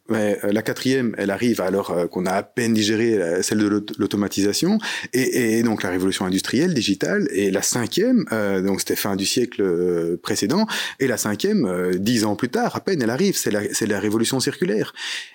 Mais, 0.09 0.39
la 0.43 0.63
quatrième, 0.63 1.15
elle 1.19 1.31
arrive 1.31 1.61
alors 1.61 2.09
qu'on 2.11 2.27
a 2.27 2.33
à 2.33 2.43
peine 2.43 2.75
digéré 2.75 3.43
celle 3.43 3.59
de 3.59 3.85
l'automatisation, 3.99 4.79
et, 5.13 5.59
et, 5.59 5.63
donc 5.63 5.83
la 5.83 5.91
révolution 5.91 6.25
industrielle, 6.25 6.75
digitale, 6.75 7.29
et 7.31 7.51
la 7.51 7.63
cinquième, 7.63 8.25
donc 8.65 8.81
c'était 8.81 8.97
fin 8.97 9.17
du 9.17 9.27
siècle 9.27 10.17
précédent, 10.23 10.67
et 10.99 11.07
la 11.07 11.17
cinquième, 11.17 11.97
dix 11.97 12.25
ans 12.25 12.37
plus 12.37 12.49
tard, 12.49 12.77
à 12.77 12.81
peine, 12.81 13.03
elle 13.03 13.11
arrive, 13.11 13.37
c'est 13.37 13.51
la, 13.51 13.63
la 13.87 14.01
révolution 14.01 14.41
circulaire. 14.41 14.93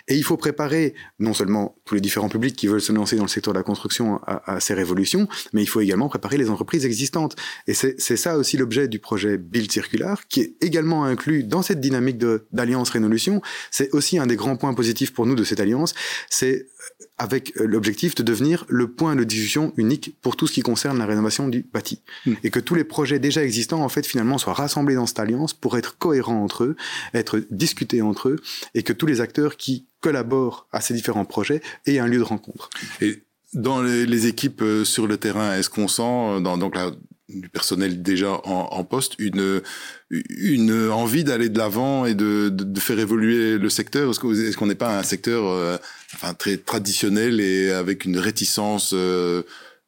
Et 0.07 0.15
il 0.15 0.23
faut 0.23 0.37
préparer 0.37 0.93
non 1.19 1.33
seulement 1.33 1.75
tous 1.85 1.95
les 1.95 2.01
différents 2.01 2.29
publics 2.29 2.55
qui 2.55 2.67
veulent 2.67 2.81
se 2.81 2.91
lancer 2.91 3.15
dans 3.15 3.23
le 3.23 3.29
secteur 3.29 3.53
de 3.53 3.59
la 3.59 3.63
construction 3.63 4.19
à, 4.25 4.59
ces 4.59 4.73
révolutions, 4.73 5.27
mais 5.53 5.61
il 5.61 5.67
faut 5.67 5.81
également 5.81 6.09
préparer 6.09 6.37
les 6.37 6.49
entreprises 6.49 6.85
existantes. 6.85 7.35
Et 7.67 7.73
c'est 7.73 8.17
ça 8.17 8.37
aussi 8.37 8.57
l'objet 8.57 8.87
du 8.87 8.99
projet 8.99 9.37
Build 9.37 9.71
Circular, 9.71 10.27
qui 10.27 10.41
est 10.41 10.53
également 10.61 11.05
inclus 11.05 11.43
dans 11.43 11.61
cette 11.61 11.79
dynamique 11.79 12.17
d'alliance 12.51 12.89
Révolution. 12.89 13.41
C'est 13.71 13.93
aussi 13.93 14.17
un 14.17 14.27
des 14.27 14.35
grands 14.35 14.57
points 14.57 14.73
positifs 14.73 15.13
pour 15.13 15.25
nous 15.25 15.35
de 15.35 15.43
cette 15.43 15.59
alliance, 15.59 15.93
c'est 16.29 16.67
avec 17.17 17.55
euh, 17.57 17.65
l'objectif 17.65 18.15
de 18.15 18.23
devenir 18.23 18.65
le 18.67 18.89
point 18.89 19.15
de 19.15 19.23
discussion 19.23 19.73
unique 19.77 20.15
pour 20.21 20.35
tout 20.35 20.47
ce 20.47 20.53
qui 20.53 20.61
concerne 20.61 20.97
la 20.97 21.05
rénovation 21.05 21.47
du 21.47 21.65
bâti. 21.73 22.01
Hmm. 22.25 22.33
Et 22.43 22.49
que 22.49 22.59
tous 22.59 22.75
les 22.75 22.83
projets 22.83 23.19
déjà 23.19 23.43
existants, 23.43 23.83
en 23.83 23.89
fait, 23.89 24.05
finalement, 24.05 24.37
soient 24.37 24.53
rassemblés 24.53 24.95
dans 24.95 25.05
cette 25.05 25.19
alliance 25.19 25.53
pour 25.53 25.77
être 25.77 25.97
cohérents 25.97 26.43
entre 26.43 26.63
eux, 26.63 26.75
être 27.13 27.41
discutés 27.51 28.01
entre 28.01 28.29
eux, 28.29 28.37
et 28.73 28.83
que 28.83 28.93
tous 28.93 29.05
les 29.05 29.21
acteurs 29.21 29.57
qui 29.57 29.85
collaborent 29.99 30.67
à 30.71 30.81
ces 30.81 30.93
différents 30.93 31.25
projets 31.25 31.61
aient 31.85 31.99
un 31.99 32.07
lieu 32.07 32.17
de 32.17 32.23
rencontre. 32.23 32.69
Et 33.01 33.23
dans 33.53 33.81
les, 33.81 34.27
équipes 34.27 34.61
euh, 34.61 34.85
sur 34.85 35.07
le 35.07 35.17
terrain, 35.17 35.55
est-ce 35.57 35.69
qu'on 35.69 35.87
sent, 35.87 36.01
euh, 36.03 36.39
dans, 36.39 36.57
donc 36.57 36.75
la, 36.75 36.91
du 37.33 37.49
personnel 37.49 38.01
déjà 38.01 38.41
en, 38.43 38.83
poste, 38.83 39.15
une, 39.19 39.61
une 40.09 40.89
envie 40.89 41.23
d'aller 41.23 41.49
de 41.49 41.57
l'avant 41.57 42.05
et 42.05 42.13
de, 42.13 42.49
de, 42.49 42.79
faire 42.79 42.99
évoluer 42.99 43.57
le 43.57 43.69
secteur? 43.69 44.09
Est-ce 44.11 44.57
qu'on 44.57 44.65
n'est 44.67 44.75
pas 44.75 44.99
un 44.99 45.03
secteur 45.03 45.47
euh, 45.47 45.77
enfin, 46.15 46.33
très 46.33 46.57
traditionnel 46.57 47.39
et 47.39 47.71
avec 47.71 48.05
une 48.05 48.17
réticence, 48.17 48.91
euh, 48.93 49.43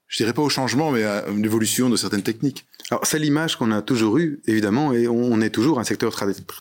je 0.08 0.18
dirais 0.18 0.34
pas 0.34 0.42
au 0.42 0.50
changement, 0.50 0.92
mais 0.92 1.04
à 1.04 1.26
une 1.28 1.46
évolution 1.46 1.90
de 1.90 1.96
certaines 1.96 2.24
techniques? 2.24 2.66
Alors 2.92 3.06
c'est 3.06 3.20
l'image 3.20 3.56
qu'on 3.56 3.72
a 3.72 3.82
toujours 3.82 4.18
eue, 4.18 4.42
évidemment, 4.46 4.94
et 4.94 5.08
on 5.08 5.42
est 5.42 5.50
toujours 5.50 5.80
un 5.80 5.84
secteur 5.84 6.14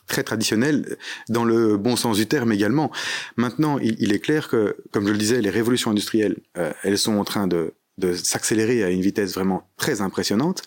très 0.06 0.22
traditionnel 0.22 0.96
dans 1.28 1.44
le 1.44 1.76
bon 1.76 1.96
sens 1.96 2.16
du 2.16 2.26
terme 2.26 2.52
également. 2.52 2.90
Maintenant, 3.36 3.78
il, 3.80 4.12
est 4.12 4.18
clair 4.18 4.48
que, 4.48 4.76
comme 4.92 5.06
je 5.06 5.12
le 5.12 5.18
disais, 5.18 5.40
les 5.40 5.50
révolutions 5.50 5.90
industrielles, 5.90 6.36
euh, 6.56 6.72
elles 6.84 6.98
sont 6.98 7.16
en 7.16 7.24
train 7.24 7.46
de 7.46 7.74
de 7.98 8.14
s'accélérer 8.14 8.83
à 8.85 8.90
une 8.90 9.02
vitesse 9.02 9.35
vraiment 9.35 9.68
très 9.76 10.00
impressionnante. 10.00 10.62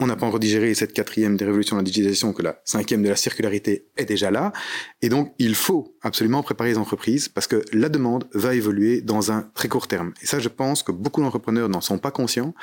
On 0.00 0.06
n'a 0.08 0.16
pas 0.16 0.26
encore 0.26 0.40
digéré 0.40 0.74
cette 0.74 0.92
quatrième 0.92 1.36
des 1.36 1.44
révolutions 1.44 1.76
de 1.76 1.82
la 1.82 1.84
digitalisation, 1.84 2.32
que 2.32 2.42
la 2.42 2.60
cinquième 2.64 3.02
de 3.02 3.08
la 3.08 3.14
circularité 3.14 3.86
est 3.96 4.06
déjà 4.06 4.32
là. 4.32 4.52
Et 5.02 5.08
donc, 5.08 5.32
il 5.38 5.54
faut 5.54 5.96
absolument 6.02 6.42
préparer 6.42 6.70
les 6.70 6.78
entreprises 6.78 7.28
parce 7.28 7.46
que 7.46 7.64
la 7.72 7.88
demande 7.88 8.26
va 8.34 8.56
évoluer 8.56 9.02
dans 9.02 9.30
un 9.30 9.42
très 9.54 9.68
court 9.68 9.86
terme. 9.86 10.12
Et 10.20 10.26
ça, 10.26 10.40
je 10.40 10.48
pense 10.48 10.82
que 10.82 10.90
beaucoup 10.90 11.20
d'entrepreneurs 11.20 11.68
n'en 11.68 11.80
sont 11.80 11.98
pas 11.98 12.10
conscients. 12.10 12.54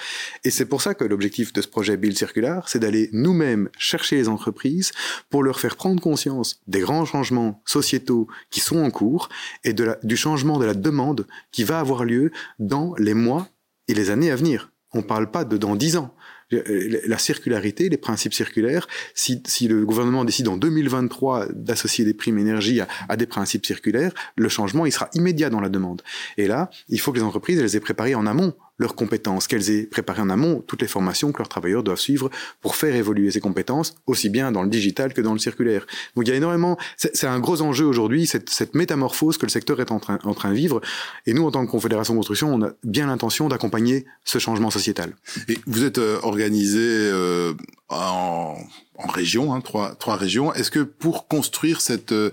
Et 0.44 0.50
c'est 0.50 0.66
pour 0.66 0.82
ça 0.82 0.94
que 0.94 1.06
l'objectif 1.06 1.54
de 1.54 1.62
ce 1.62 1.70
projet 1.70 1.96
Build 1.96 2.18
Circular, 2.18 2.68
c'est 2.68 2.80
d'aller 2.80 3.10
nous-mêmes 3.14 3.70
chercher 3.78 4.18
les 4.18 4.28
entreprises 4.28 4.92
pour 5.30 5.42
leur 5.42 5.60
faire 5.60 5.78
prendre 5.78 6.02
conscience 6.02 6.60
des 6.68 6.82
grands 6.82 7.06
changements 7.06 7.62
sociétaux 7.66 8.28
qui 8.50 8.60
sont 8.60 8.84
en 8.84 8.92
cours 8.92 9.30
et 9.64 9.72
de 9.74 9.96
du 10.04 10.18
changement 10.18 10.60
de 10.60 10.66
la 10.66 10.74
demande 10.74 11.28
qui 11.52 11.64
va 11.64 11.80
avoir 11.80 12.04
lieu 12.04 12.32
dans 12.60 12.94
les 12.98 13.14
mois 13.14 13.48
et 13.92 13.94
les 13.94 14.10
années 14.10 14.32
à 14.32 14.36
venir. 14.36 14.72
On 14.94 15.00
ne 15.00 15.04
parle 15.04 15.30
pas 15.32 15.46
de 15.46 15.58
dans 15.58 15.76
dix 15.76 15.96
ans. 15.96 16.14
Euh, 16.54 17.00
la 17.06 17.18
circularité, 17.18 17.88
les 17.88 17.98
principes 17.98 18.34
circulaires, 18.34 18.88
si, 19.14 19.42
si, 19.46 19.70
le 19.70 19.86
gouvernement 19.86 20.26
décide 20.26 20.50
en 20.50 20.58
2023 20.58 21.48
d'associer 21.54 22.04
des 22.04 22.14
primes 22.14 22.38
énergie 22.38 22.82
à, 22.82 23.16
des 23.16 23.26
principes 23.26 23.66
circulaires, 23.66 24.12
le 24.36 24.50
changement, 24.50 24.86
il 24.86 24.92
sera 24.92 25.10
immédiat 25.14 25.50
dans 25.50 25.62
la 25.62 25.70
demande. 25.70 26.02
Et 26.38 26.48
là, 26.48 26.70
il 26.90 27.00
faut 27.00 27.14
que 27.14 27.18
les 27.18 27.24
entreprises, 27.24 27.60
elles 27.60 27.76
aient 27.76 27.82
préparé 27.82 28.16
en 28.16 28.26
amont 28.26 28.54
leurs 28.82 28.96
compétences, 28.96 29.48
qu'elles 29.48 29.70
aient 29.70 29.84
préparé 29.84 30.22
en 30.22 30.30
amont 30.30 30.64
toutes 30.68 30.82
les 30.82 30.88
formations 30.88 31.32
que 31.32 31.38
leurs 31.38 31.50
travailleurs 31.50 31.84
doivent 31.84 32.00
suivre 32.00 32.30
pour 32.62 32.76
faire 32.76 32.96
évoluer 32.96 33.32
ces 33.32 33.40
compétences, 33.40 33.96
aussi 34.08 34.30
bien 34.30 34.52
dans 34.52 34.64
le 34.64 34.70
digital 34.70 35.14
que 35.14 35.22
dans 35.22 35.34
le 35.34 35.40
circulaire. 35.40 35.86
Donc 36.16 36.28
il 36.28 36.30
y 36.30 36.34
a 36.34 36.36
énormément, 36.36 36.78
c'est 36.98 37.28
un 37.28 37.40
gros 37.40 37.62
enjeu 37.62 37.86
aujourd'hui, 37.86 38.28
cette, 38.28 38.50
cette, 38.50 38.76
métamorphose 38.76 39.38
que 39.38 39.46
le 39.46 39.52
secteur 39.52 39.80
est 39.80 39.92
en 39.92 40.00
train, 40.00 40.18
en 40.24 40.34
train 40.34 40.50
de 40.50 40.56
vivre. 40.56 40.82
Et 41.26 41.34
nous, 41.34 41.46
en 41.46 41.52
tant 41.52 41.66
que 41.66 41.72
Confédération 41.72 42.16
Construction, 42.16 42.54
on 42.54 42.62
a 42.64 42.72
bien 42.84 43.08
l'intention 43.08 43.48
d'accompagner 43.48 44.06
ce 44.24 44.40
changement 44.40 44.72
sociétal. 44.72 45.14
Et 45.48 45.58
vous 45.68 45.84
êtes 45.84 45.98
euh, 45.98 46.20
organisé 46.24 46.80
euh, 46.82 47.54
en 47.92 48.58
en 49.04 49.08
région, 49.08 49.54
hein, 49.54 49.62
trois, 49.62 49.96
trois 49.96 50.16
régions. 50.16 50.54
Est-ce 50.54 50.72
que 50.72 50.80
pour 50.80 51.28
construire 51.28 51.82
cette 51.82 52.12
euh, 52.12 52.32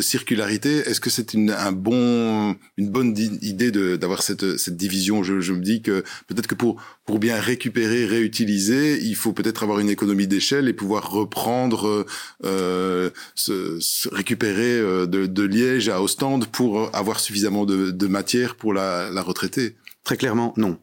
circularité, 0.00 0.78
est-ce 0.78 1.00
que 1.00 1.10
c'est 1.10 1.34
une, 1.34 1.50
un 1.50 1.72
bon, 1.72 2.56
une 2.76 2.90
bonne 2.90 3.16
idée 3.42 3.70
d'avoir 3.70 4.22
cette, 4.22 4.58
cette 4.58 4.76
division? 4.76 5.22
Je, 5.22 5.40
je, 5.40 5.52
me 5.52 5.62
dis 5.62 5.82
que 5.82 6.04
peut-être 6.26 6.46
que 6.46 6.54
pour, 6.54 6.82
pour 7.04 7.18
bien 7.18 7.40
récupérer, 7.40 8.04
réutiliser, 8.04 9.00
il 9.02 9.16
faut 9.16 9.32
peut-être 9.32 9.62
avoir 9.62 9.80
une 9.80 9.90
économie 9.90 10.26
d'échelle 10.26 10.68
et 10.68 10.72
pouvoir 10.72 11.10
reprendre, 11.10 12.06
euh, 12.44 13.10
se, 13.34 14.08
récupérer 14.08 14.78
euh, 14.78 15.06
de, 15.06 15.26
de, 15.26 15.42
Liège 15.42 15.88
à 15.88 16.02
Ostende 16.02 16.46
pour 16.46 16.94
avoir 16.94 17.20
suffisamment 17.20 17.64
de, 17.64 17.90
de 17.90 18.06
matière 18.06 18.56
pour 18.56 18.72
la, 18.72 19.10
la 19.10 19.22
retraiter. 19.22 19.76
Très 20.04 20.16
clairement, 20.16 20.54
non 20.56 20.78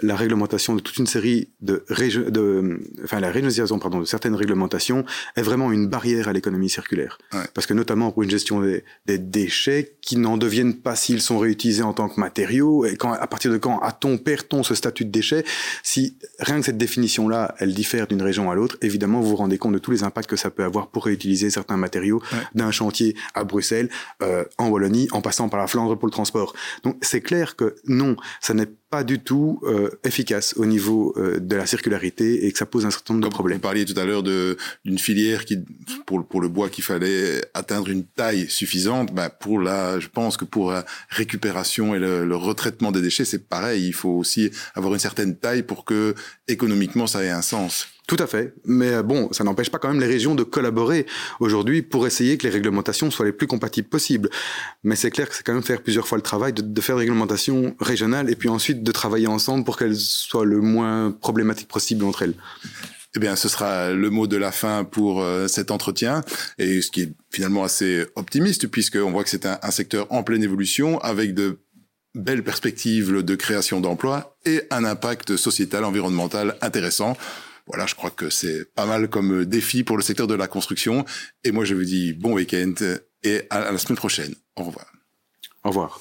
la 0.00 0.16
réglementation 0.16 0.74
de 0.74 0.80
toute 0.80 0.96
une 0.98 1.06
série 1.06 1.50
de, 1.60 1.84
de 2.28 2.80
enfin 3.04 3.20
la 3.20 3.28
régionalisation 3.28 3.78
pardon 3.78 4.00
de 4.00 4.04
certaines 4.04 4.34
réglementations 4.34 5.04
est 5.36 5.42
vraiment 5.42 5.72
une 5.72 5.86
barrière 5.86 6.28
à 6.28 6.32
l'économie 6.32 6.68
circulaire. 6.68 7.18
Parce 7.54 7.66
que 7.66 7.74
notamment 7.74 8.10
pour 8.10 8.22
une 8.22 8.30
gestion 8.30 8.60
des, 8.60 8.84
des 9.06 9.18
déchets 9.18 9.96
qui 10.00 10.16
n'en 10.16 10.36
deviennent 10.36 10.74
pas 10.76 10.96
s'ils 10.96 11.20
sont 11.20 11.38
réutilisés 11.38 11.82
en 11.82 11.92
tant 11.92 12.08
que 12.08 12.20
matériaux 12.20 12.84
et 12.84 12.96
quand 12.96 13.12
à 13.12 13.26
partir 13.26 13.50
de 13.50 13.56
quand 13.56 13.78
a-t-on 13.80 14.18
perd-on 14.18 14.62
ce 14.62 14.74
statut 14.74 15.04
de 15.04 15.10
déchet 15.10 15.44
si 15.82 16.18
rien 16.38 16.60
que 16.60 16.66
cette 16.66 16.78
définition 16.78 17.28
là 17.28 17.54
elle 17.58 17.74
diffère 17.74 18.06
d'une 18.06 18.22
région 18.22 18.50
à 18.50 18.54
l'autre 18.54 18.76
évidemment 18.82 19.20
vous 19.20 19.30
vous 19.30 19.36
rendez 19.36 19.58
compte 19.58 19.72
de 19.72 19.78
tous 19.78 19.90
les 19.90 20.02
impacts 20.02 20.28
que 20.28 20.36
ça 20.36 20.50
peut 20.50 20.64
avoir 20.64 20.88
pour 20.88 21.04
réutiliser 21.04 21.50
certains 21.50 21.76
matériaux 21.76 22.22
d'un 22.54 22.70
chantier 22.70 23.16
à 23.34 23.44
Bruxelles 23.44 23.88
euh, 24.22 24.44
en 24.58 24.68
Wallonie 24.68 25.08
en 25.12 25.20
passant 25.20 25.48
par 25.48 25.60
la 25.60 25.66
Flandre 25.66 25.96
pour 25.98 26.06
le 26.06 26.12
transport. 26.12 26.54
Donc 26.82 26.96
c'est 27.02 27.20
clair 27.20 27.56
que 27.56 27.76
non 27.86 28.16
ça 28.40 28.54
n'est 28.54 28.68
pas 28.90 29.04
du 29.04 29.18
tout 29.18 29.60
euh, 29.64 29.85
efficace 30.04 30.54
au 30.56 30.66
niveau 30.66 31.14
euh, 31.16 31.38
de 31.38 31.56
la 31.56 31.66
circularité 31.66 32.46
et 32.46 32.52
que 32.52 32.58
ça 32.58 32.66
pose 32.66 32.86
un 32.86 32.90
certain 32.90 33.14
nombre 33.14 33.28
de 33.28 33.32
problèmes. 33.32 33.58
Vous 33.58 33.62
parliez 33.62 33.84
tout 33.84 33.98
à 33.98 34.04
l'heure 34.04 34.22
d'une 34.22 34.98
filière 34.98 35.44
qui, 35.44 35.58
pour, 36.06 36.26
pour 36.26 36.40
le 36.40 36.48
bois, 36.48 36.68
qu'il 36.68 36.84
fallait 36.84 37.42
atteindre 37.54 37.88
une 37.88 38.04
taille 38.04 38.48
suffisante. 38.48 39.12
Ben 39.12 39.28
pour 39.28 39.60
la, 39.60 39.98
je 40.00 40.08
pense 40.08 40.36
que 40.36 40.44
pour 40.44 40.72
la 40.72 40.84
récupération 41.08 41.94
et 41.94 41.98
le, 41.98 42.24
le 42.24 42.36
retraitement 42.36 42.92
des 42.92 43.02
déchets, 43.02 43.24
c'est 43.24 43.48
pareil. 43.48 43.86
Il 43.86 43.94
faut 43.94 44.10
aussi 44.10 44.50
avoir 44.74 44.92
une 44.94 45.00
certaine 45.00 45.36
taille 45.36 45.62
pour 45.62 45.84
que 45.84 46.14
économiquement 46.48 47.06
ça 47.06 47.24
ait 47.24 47.30
un 47.30 47.42
sens. 47.42 47.88
Tout 48.06 48.16
à 48.20 48.28
fait. 48.28 48.54
Mais 48.64 48.92
euh, 48.92 49.02
bon, 49.02 49.32
ça 49.32 49.42
n'empêche 49.42 49.70
pas 49.70 49.78
quand 49.78 49.88
même 49.88 50.00
les 50.00 50.06
régions 50.06 50.36
de 50.36 50.44
collaborer 50.44 51.06
aujourd'hui 51.40 51.82
pour 51.82 52.06
essayer 52.06 52.38
que 52.38 52.46
les 52.46 52.52
réglementations 52.52 53.10
soient 53.10 53.26
les 53.26 53.32
plus 53.32 53.48
compatibles 53.48 53.88
possibles. 53.88 54.30
Mais 54.84 54.94
c'est 54.94 55.10
clair 55.10 55.28
que 55.28 55.34
c'est 55.34 55.44
quand 55.44 55.54
même 55.54 55.64
faire 55.64 55.82
plusieurs 55.82 56.06
fois 56.06 56.16
le 56.16 56.22
travail 56.22 56.52
de, 56.52 56.80
faire 56.80 56.96
des 56.96 57.00
réglementations 57.00 57.74
régionales 57.80 58.30
et 58.30 58.36
puis 58.36 58.48
ensuite 58.48 58.84
de 58.84 58.92
travailler 58.92 59.26
ensemble 59.26 59.64
pour 59.64 59.76
qu'elles 59.76 59.96
soient 59.96 60.44
le 60.44 60.60
moins 60.60 61.10
problématiques 61.10 61.68
possible 61.68 62.04
entre 62.04 62.22
elles. 62.22 62.34
Eh 63.16 63.18
bien, 63.18 63.34
ce 63.34 63.48
sera 63.48 63.90
le 63.90 64.10
mot 64.10 64.28
de 64.28 64.36
la 64.36 64.52
fin 64.52 64.84
pour 64.84 65.22
euh, 65.22 65.48
cet 65.48 65.70
entretien, 65.70 66.20
et 66.58 66.82
ce 66.82 66.90
qui 66.90 67.02
est 67.02 67.12
finalement 67.30 67.64
assez 67.64 68.04
optimiste, 68.14 68.66
puisqu'on 68.66 69.10
voit 69.10 69.24
que 69.24 69.30
c'est 69.30 69.46
un 69.46 69.70
secteur 69.70 70.06
en 70.10 70.22
pleine 70.22 70.42
évolution, 70.42 70.98
avec 70.98 71.32
de 71.32 71.58
belles 72.14 72.42
perspectives 72.42 73.22
de 73.22 73.34
création 73.34 73.80
d'emplois 73.80 74.36
et 74.44 74.62
un 74.70 74.84
impact 74.84 75.36
sociétal, 75.36 75.84
environnemental 75.84 76.56
intéressant. 76.60 77.16
Voilà, 77.66 77.86
je 77.86 77.94
crois 77.94 78.10
que 78.10 78.30
c'est 78.30 78.72
pas 78.74 78.86
mal 78.86 79.08
comme 79.08 79.44
défi 79.44 79.82
pour 79.82 79.96
le 79.96 80.02
secteur 80.02 80.26
de 80.26 80.34
la 80.34 80.46
construction. 80.46 81.04
Et 81.44 81.50
moi, 81.50 81.64
je 81.64 81.74
vous 81.74 81.84
dis 81.84 82.12
bon 82.12 82.34
week-end 82.34 82.74
et 83.22 83.42
à 83.50 83.72
la 83.72 83.78
semaine 83.78 83.96
prochaine. 83.96 84.34
Au 84.56 84.64
revoir. 84.64 84.86
Au 85.64 85.68
revoir. 85.68 86.00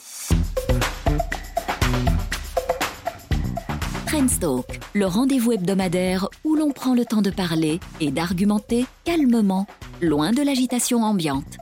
Trendstalk, 4.05 4.79
le 4.93 5.07
rendez-vous 5.07 5.53
hebdomadaire 5.53 6.29
où 6.43 6.55
l'on 6.55 6.71
prend 6.71 6.93
le 6.93 7.03
temps 7.03 7.23
de 7.23 7.31
parler 7.31 7.79
et 7.99 8.11
d'argumenter 8.11 8.85
calmement, 9.03 9.67
loin 10.01 10.31
de 10.31 10.43
l'agitation 10.43 11.03
ambiante. 11.03 11.57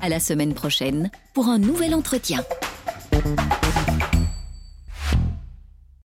À 0.00 0.08
la 0.08 0.20
semaine 0.20 0.54
prochaine 0.54 1.10
pour 1.34 1.48
un 1.48 1.58
nouvel 1.58 1.94
entretien. 1.94 2.42